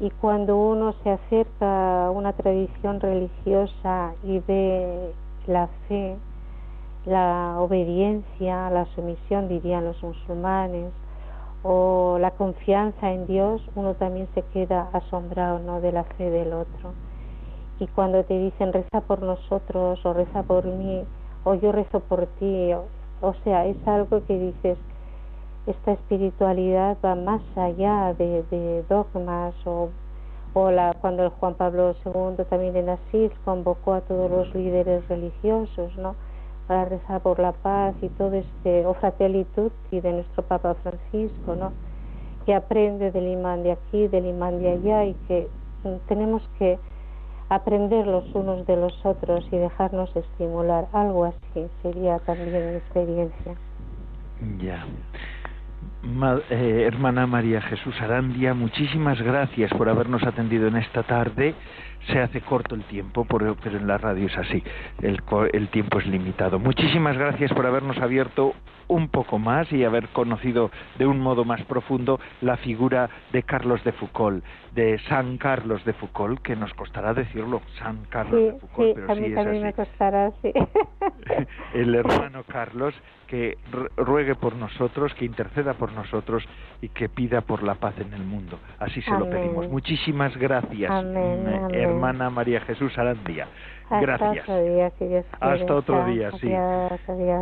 [0.00, 5.12] y cuando uno se acerca a una tradición religiosa y ve
[5.46, 6.16] la fe
[7.06, 10.92] la obediencia, la sumisión, dirían los musulmanes,
[11.62, 15.80] o la confianza en Dios, uno también se queda asombrado ¿no?
[15.80, 16.92] de la fe del otro.
[17.80, 21.02] Y cuando te dicen reza por nosotros o reza por mí
[21.44, 22.72] o yo rezo por ti,
[23.20, 24.78] o, sea, es algo que dices,
[25.66, 29.88] esta espiritualidad va más allá de, dogmas o,
[30.52, 35.06] o la, cuando el Juan Pablo II también en Asís convocó a todos los líderes
[35.08, 36.14] religiosos, ¿no?
[36.66, 39.46] Para rezar por la paz y todo este, o Fratelli
[39.90, 41.72] de nuestro Papa Francisco, ¿no?
[42.44, 45.48] que aprende del imán de aquí, del imán de allá y que
[45.84, 46.78] mm, tenemos que
[47.48, 50.86] aprender los unos de los otros y dejarnos estimular.
[50.92, 53.54] Algo así sería también mi experiencia.
[54.58, 54.84] Ya.
[56.50, 61.54] Eh, hermana María Jesús Arandia, muchísimas gracias por habernos atendido en esta tarde
[62.06, 64.62] se hace corto el tiempo, pero en la radio es así,
[65.02, 66.58] el, el tiempo es limitado.
[66.58, 68.54] Muchísimas gracias por habernos abierto
[68.88, 73.82] un poco más y haber conocido de un modo más profundo la figura de Carlos
[73.84, 74.44] de Foucault,
[74.74, 79.24] de San Carlos de Foucault, que nos costará decirlo, San Carlos de Foucault, pero sí
[79.24, 80.52] es me costará, sí.
[81.74, 82.94] el hermano Carlos,
[83.26, 83.56] que
[83.96, 86.44] ruegue por nosotros, que interceda por nosotros
[86.82, 88.58] y que pida por la paz en el mundo.
[88.78, 89.68] Así se lo pedimos.
[89.68, 90.90] Muchísimas gracias.
[90.90, 91.46] Amén,
[91.94, 93.46] hermana María Jesús Arandía.
[93.90, 94.48] Gracias.
[95.40, 96.50] Hasta otro día, sí.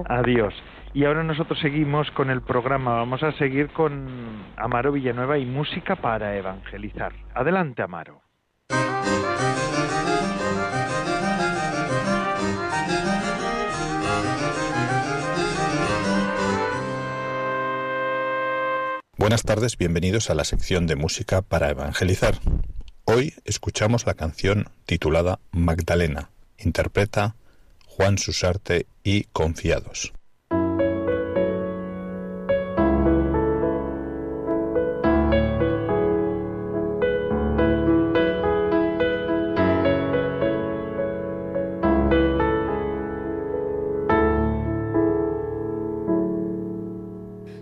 [0.06, 0.54] Adiós,
[0.92, 2.96] Y ahora nosotros seguimos con el programa.
[2.96, 7.12] Vamos a seguir con Amaro Villanueva y música para evangelizar.
[7.34, 8.20] Adelante, Amaro.
[19.22, 22.34] Buenas tardes, bienvenidos a la sección de música para evangelizar.
[23.04, 27.34] Hoy escuchamos la canción titulada Magdalena, interpreta
[27.84, 30.12] Juan Susarte y Confiados.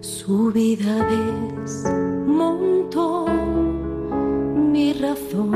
[0.01, 1.09] Su vida
[1.65, 1.85] es
[2.27, 2.51] mi
[5.01, 5.51] razón.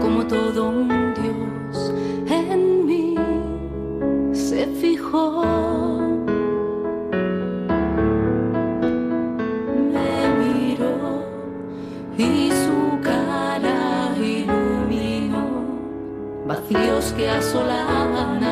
[0.00, 1.92] Como todo un Dios
[2.26, 3.14] en mí
[4.32, 5.42] se fijó.
[9.92, 11.24] Me miró
[12.16, 15.44] y su cara iluminó
[16.46, 18.42] vacíos que asolaban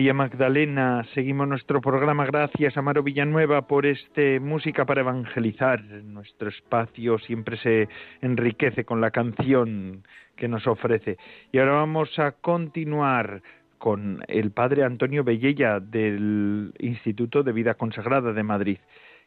[0.00, 2.24] María Magdalena seguimos nuestro programa.
[2.24, 5.82] Gracias, Amaro Villanueva, por este Música para Evangelizar.
[5.82, 7.86] Nuestro espacio siempre se
[8.22, 10.02] enriquece con la canción
[10.36, 11.18] que nos ofrece.
[11.52, 13.42] Y ahora vamos a continuar
[13.76, 18.78] con el padre Antonio Bellella del Instituto de Vida Consagrada de Madrid.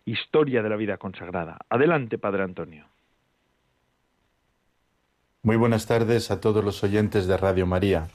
[0.06, 1.60] Historia de la vida consagrada.
[1.70, 2.88] Adelante, padre Antonio.
[5.44, 8.08] Muy buenas tardes a todos los oyentes de Radio María.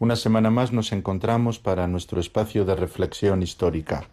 [0.00, 4.04] Una semana más nos encontramos para nuestro espacio de reflexión histórica.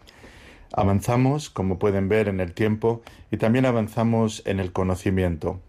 [0.74, 5.62] Avanzamos, como pueden ver, en el tiempo y también avanzamos en el conocimiento.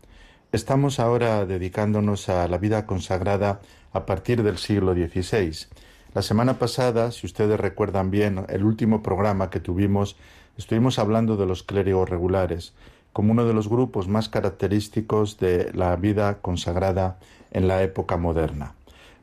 [0.50, 3.60] Estamos ahora dedicándonos a la vida consagrada
[3.92, 5.68] a partir del siglo XVI.
[6.14, 10.16] La semana pasada, si ustedes recuerdan bien, el último programa que tuvimos,
[10.56, 12.74] estuvimos hablando de los clérigos regulares
[13.12, 17.18] como uno de los grupos más característicos de la vida consagrada
[17.52, 18.74] en la época moderna.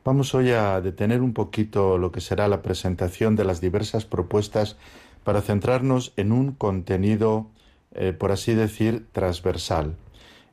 [0.06, 4.76] Vamos hoy a detener un poquito lo que será la presentación de las diversas propuestas
[5.24, 7.50] para centrarnos en un contenido,
[7.92, 9.96] eh, por así decir, transversal,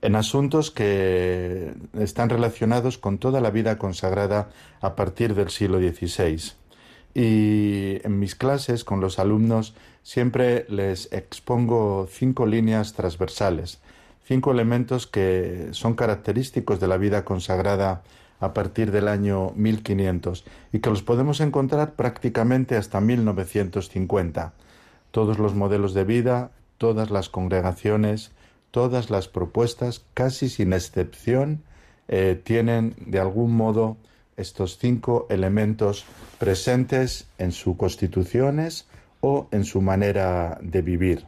[0.02, 4.50] en asuntos que están relacionados con toda la vida consagrada
[4.82, 6.54] a partir del siglo XVI.
[7.14, 13.82] Y en mis clases con los alumnos siempre les expongo cinco líneas transversales,
[14.26, 18.02] cinco elementos que son característicos de la vida consagrada
[18.44, 24.54] a partir del año 1500 y que los podemos encontrar prácticamente hasta 1950.
[25.12, 28.32] Todos los modelos de vida, todas las congregaciones,
[28.72, 31.64] todas las propuestas, casi sin excepción,
[32.08, 33.98] eh, tienen de algún modo
[34.36, 36.06] estos cinco elementos
[36.40, 38.88] presentes en sus constituciones
[39.22, 41.26] o en su manera de vivir.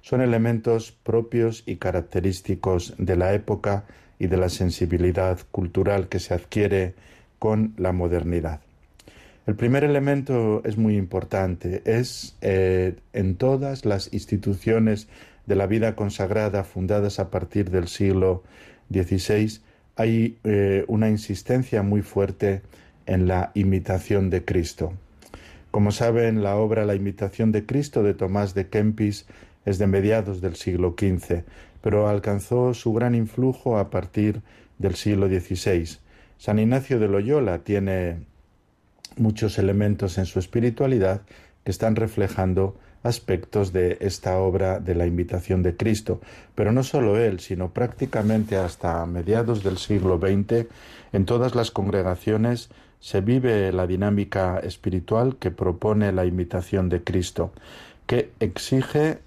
[0.00, 3.84] Son elementos propios y característicos de la época
[4.18, 6.94] y de la sensibilidad cultural que se adquiere
[7.38, 8.60] con la modernidad.
[9.46, 15.08] El primer elemento es muy importante, es eh, en todas las instituciones
[15.46, 18.42] de la vida consagrada fundadas a partir del siglo
[18.92, 19.60] XVI
[19.98, 22.62] hay eh, una insistencia muy fuerte
[23.06, 24.92] en la imitación de Cristo.
[25.72, 29.26] Como saben, la obra La imitación de Cristo de Tomás de Kempis
[29.66, 31.42] es de mediados del siglo XV
[31.80, 34.42] pero alcanzó su gran influjo a partir
[34.78, 35.98] del siglo XVI.
[36.38, 38.26] San Ignacio de Loyola tiene
[39.16, 41.22] muchos elementos en su espiritualidad
[41.64, 46.20] que están reflejando aspectos de esta obra de la invitación de Cristo.
[46.54, 50.66] Pero no solo él, sino prácticamente hasta mediados del siglo XX,
[51.12, 52.70] en todas las congregaciones
[53.00, 57.52] se vive la dinámica espiritual que propone la imitación de Cristo,
[58.06, 59.18] que exige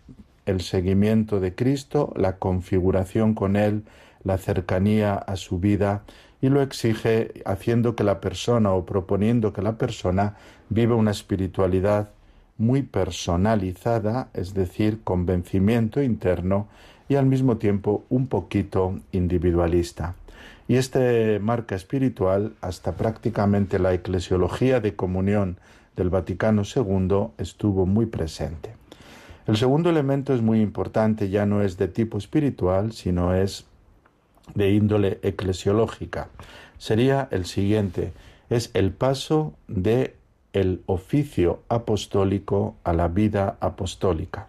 [0.45, 3.83] el seguimiento de Cristo, la configuración con Él,
[4.23, 6.03] la cercanía a su vida
[6.41, 10.35] y lo exige haciendo que la persona o proponiendo que la persona
[10.69, 12.09] viva una espiritualidad
[12.57, 16.67] muy personalizada, es decir, convencimiento interno
[17.09, 20.15] y al mismo tiempo un poquito individualista.
[20.67, 25.57] Y este marca espiritual, hasta prácticamente la eclesiología de comunión
[25.95, 28.80] del Vaticano II, estuvo muy presente.
[29.47, 33.65] El segundo elemento es muy importante, ya no es de tipo espiritual, sino es
[34.53, 36.29] de índole eclesiológica.
[36.77, 38.13] Sería el siguiente,
[38.49, 40.15] es el paso de
[40.53, 44.47] el oficio apostólico a la vida apostólica.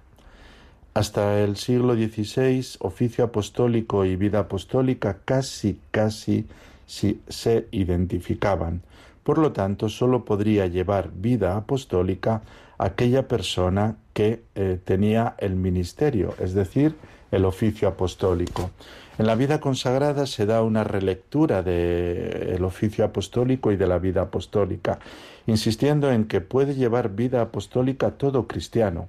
[0.95, 6.47] Hasta el siglo XVI, oficio apostólico y vida apostólica casi, casi
[6.87, 8.83] se identificaban.
[9.23, 12.43] Por lo tanto, sólo podría llevar vida apostólica
[12.83, 16.97] aquella persona que eh, tenía el ministerio, es decir,
[17.31, 18.71] el oficio apostólico.
[19.19, 24.23] En la vida consagrada se da una relectura del oficio apostólico y de la vida
[24.23, 24.99] apostólica,
[25.47, 29.09] insistiendo en que puede llevar vida apostólica todo cristiano,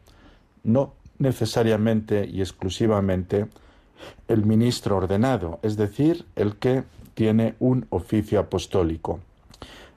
[0.64, 3.48] no necesariamente y exclusivamente
[4.28, 6.84] el ministro ordenado, es decir, el que
[7.16, 9.20] tiene un oficio apostólico.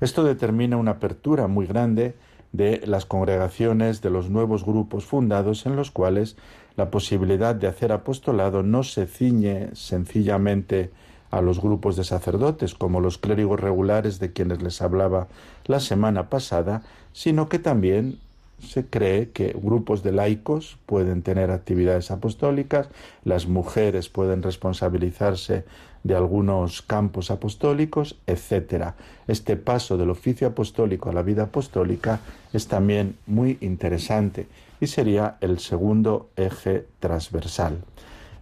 [0.01, 2.15] Esto determina una apertura muy grande
[2.53, 6.37] de las congregaciones de los nuevos grupos fundados en los cuales
[6.77, 10.91] la posibilidad de hacer apostolado no se ciñe sencillamente
[11.31, 15.29] a los grupos de sacerdotes como los clérigos regulares de quienes les hablaba
[15.65, 16.83] la semana pasada,
[17.13, 18.19] sino que también
[18.59, 22.89] se cree que grupos de laicos pueden tener actividades apostólicas,
[23.25, 25.65] las mujeres pueden responsabilizarse
[26.07, 28.93] de algunos campos apostólicos, etc.
[29.27, 32.21] Este paso del oficio apostólico a la vida apostólica
[32.53, 34.47] es también muy interesante
[34.81, 37.79] y sería el segundo eje transversal.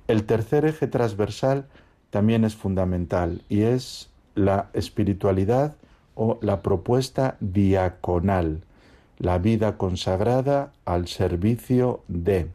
[0.08, 1.66] El tercer eje transversal
[2.10, 5.74] también es fundamental y es la espiritualidad
[6.14, 8.60] o la propuesta diaconal,
[9.18, 12.48] la vida consagrada al servicio de.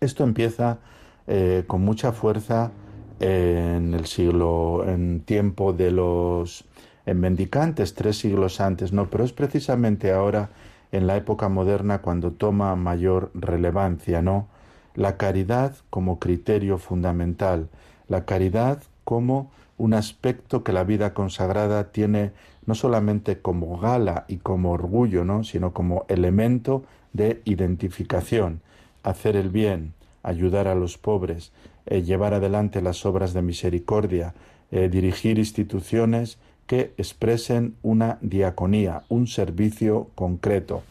[0.00, 0.78] Esto empieza
[1.26, 2.72] eh, con mucha fuerza
[3.20, 6.64] en el siglo, en tiempo de los
[7.06, 10.50] mendicantes, tres siglos antes, no, pero es precisamente ahora
[10.92, 14.46] en la época moderna cuando toma mayor relevancia, ¿no?
[14.94, 17.68] La caridad como criterio fundamental,
[18.08, 22.32] la caridad como un aspecto que la vida consagrada tiene
[22.66, 25.44] no solamente como gala y como orgullo, ¿no?
[25.44, 28.60] sino como elemento de identificación,
[29.02, 31.52] hacer el bien, ayudar a los pobres,
[31.90, 34.34] eh, llevar adelante las obras de misericordia,
[34.70, 40.82] eh, dirigir instituciones que expresen una diaconía, un servicio concreto.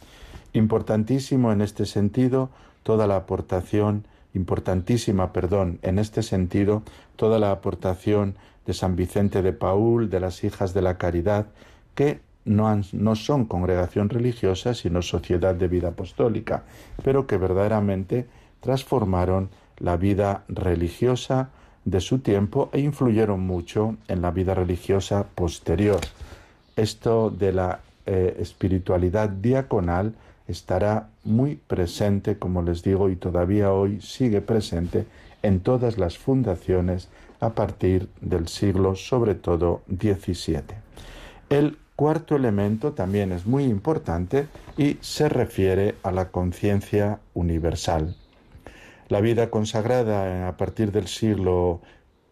[0.53, 2.49] Importantísimo en este sentido
[2.81, 6.81] toda la aportación, importantísima, perdón, en este sentido
[7.15, 8.35] toda la aportación
[8.65, 11.45] de San Vicente de Paul, de las Hijas de la Caridad,
[11.93, 16.63] que no, no, son congregación religiosa, sino sociedad de vida apostólica,
[17.03, 18.25] pero que verdaderamente
[18.61, 19.49] transformaron
[19.79, 21.49] la vida religiosa
[21.85, 26.01] de su tiempo e influyeron mucho en la vida religiosa posterior.
[26.75, 30.13] Esto de la eh, espiritualidad diaconal
[30.47, 35.05] estará muy presente, como les digo, y todavía hoy sigue presente
[35.43, 37.09] en todas las fundaciones
[37.39, 40.63] a partir del siglo, sobre todo, XVII.
[41.49, 44.47] El cuarto elemento también es muy importante
[44.77, 48.15] y se refiere a la conciencia universal.
[49.07, 51.81] La vida consagrada a partir del siglo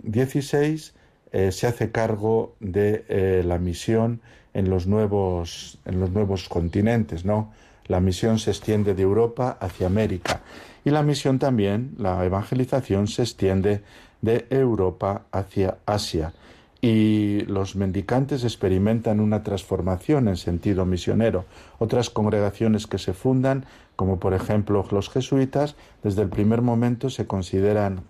[0.04, 0.92] XVI
[1.32, 4.22] eh, se hace cargo de eh, la misión
[4.54, 7.52] en los nuevos, en los nuevos continentes, ¿no?
[7.88, 10.42] La misión se extiende de Europa hacia América
[10.84, 13.84] y la misión también, la evangelización, se extiende
[14.22, 16.34] de Europa hacia Asia
[16.82, 21.46] y los mendicantes experimentan una transformación en sentido misionero.
[21.80, 23.66] Otras congregaciones que se fundan,
[23.96, 28.02] como por ejemplo los jesuitas, desde el primer momento se consideran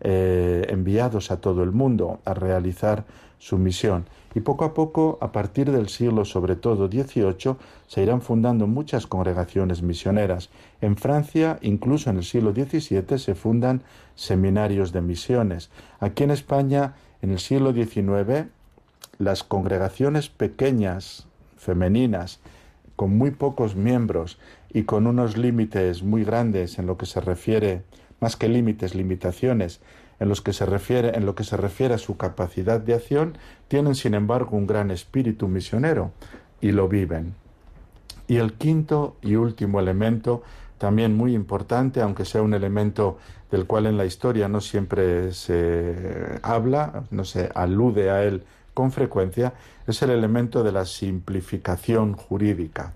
[0.00, 3.04] eh, enviados a todo el mundo a realizar
[3.38, 4.06] su misión.
[4.34, 9.06] Y poco a poco, a partir del siglo sobre todo XVIII, se irán fundando muchas
[9.06, 10.50] congregaciones misioneras.
[10.80, 13.82] En Francia, incluso en el siglo XVII, se fundan
[14.14, 15.70] seminarios de misiones.
[16.00, 18.48] Aquí en España en el siglo XIX,
[19.18, 21.26] las congregaciones pequeñas,
[21.56, 22.40] femeninas,
[22.96, 24.38] con muy pocos miembros
[24.74, 27.84] y con unos límites muy grandes en lo que se refiere,
[28.20, 29.80] más que límites, limitaciones,
[30.18, 33.38] en, los que se refiere, en lo que se refiere a su capacidad de acción,
[33.68, 36.10] tienen sin embargo un gran espíritu misionero
[36.60, 37.34] y lo viven.
[38.26, 40.42] Y el quinto y último elemento,
[40.78, 43.18] también muy importante, aunque sea un elemento
[43.52, 45.94] del cual en la historia no siempre se
[46.42, 49.52] habla, no se alude a él con frecuencia,
[49.86, 52.92] es el elemento de la simplificación jurídica.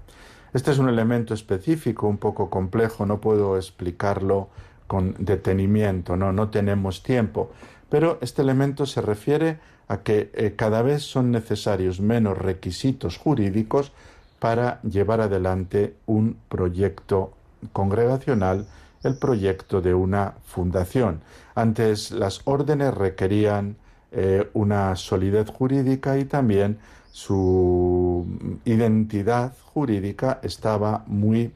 [0.52, 4.48] Este es un elemento específico, un poco complejo, no puedo explicarlo
[4.86, 7.50] con detenimiento, no, no tenemos tiempo,
[7.90, 13.92] pero este elemento se refiere a que eh, cada vez son necesarios menos requisitos jurídicos
[14.38, 17.32] para llevar adelante un proyecto
[17.72, 18.66] congregacional
[19.04, 21.20] el proyecto de una fundación.
[21.54, 23.76] Antes las órdenes requerían
[24.10, 26.78] eh, una solidez jurídica y también
[27.18, 28.24] su
[28.64, 31.50] identidad jurídica estaba muy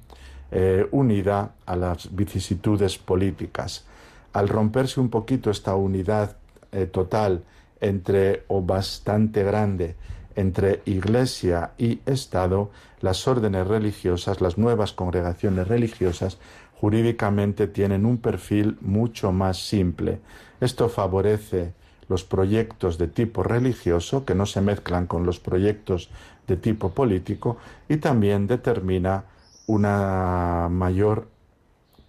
[0.51, 3.85] eh, unida a las vicisitudes políticas.
[4.33, 6.37] Al romperse un poquito esta unidad
[6.73, 7.45] eh, total
[7.81, 9.95] entre o bastante grande
[10.35, 16.39] entre Iglesia y Estado, las órdenes religiosas, las nuevas congregaciones religiosas
[16.81, 20.19] jurídicamente tienen un perfil mucho más simple.
[20.61, 21.73] Esto favorece
[22.09, 26.11] los proyectos de tipo religioso que no se mezclan con los proyectos
[26.47, 27.57] de tipo político
[27.89, 29.25] y también determina
[29.67, 31.29] una mayor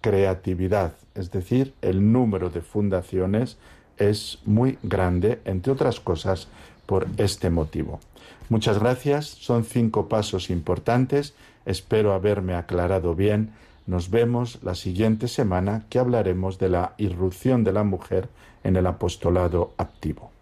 [0.00, 3.56] creatividad, es decir, el número de fundaciones
[3.96, 6.48] es muy grande, entre otras cosas,
[6.84, 8.00] por este motivo.
[8.50, 11.34] Muchas gracias, son cinco pasos importantes,
[11.64, 13.52] espero haberme aclarado bien.
[13.86, 18.28] Nos vemos la siguiente semana que hablaremos de la irrupción de la mujer
[18.64, 20.32] en el apostolado activo.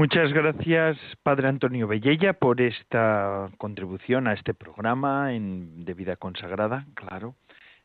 [0.00, 6.86] Muchas gracias, Padre Antonio Bellella, por esta contribución a este programa en, de vida consagrada,
[6.94, 7.34] claro.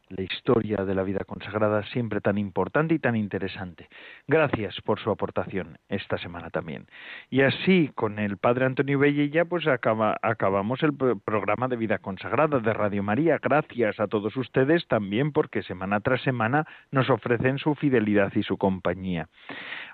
[0.10, 3.88] La historia de la vida consagrada siempre tan importante y tan interesante.
[4.28, 6.88] Gracias por su aportación esta semana también.
[7.30, 12.74] Y así, con el Padre Antonio Bellilla, pues acabamos el programa de vida consagrada de
[12.74, 13.39] Radio María.
[13.41, 18.58] Gracias a todos ustedes también porque semana tras semana nos ofrecen su fidelidad y su
[18.58, 19.28] compañía.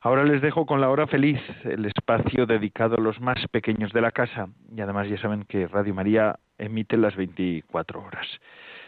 [0.01, 4.01] Ahora les dejo con la hora feliz, el espacio dedicado a los más pequeños de
[4.01, 4.47] la casa.
[4.75, 8.27] Y además ya saben que Radio María emite las 24 horas.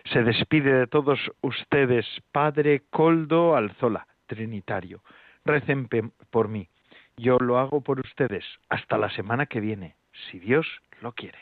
[0.06, 5.02] Se despide de todos ustedes, Padre Coldo Alzola, Trinitario.
[5.46, 5.88] Recen
[6.30, 6.70] por mí.
[7.18, 8.44] Yo lo hago por ustedes.
[8.70, 9.96] Hasta la semana que viene,
[10.30, 10.68] si Dios
[11.02, 11.40] lo quiere.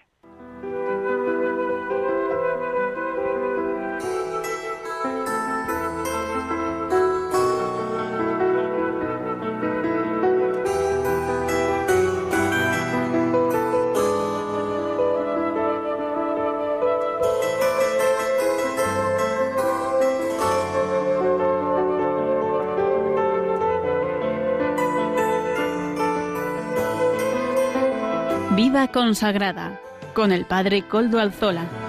[28.92, 29.80] Consagrada
[30.14, 31.81] con el Padre Coldo Alzola.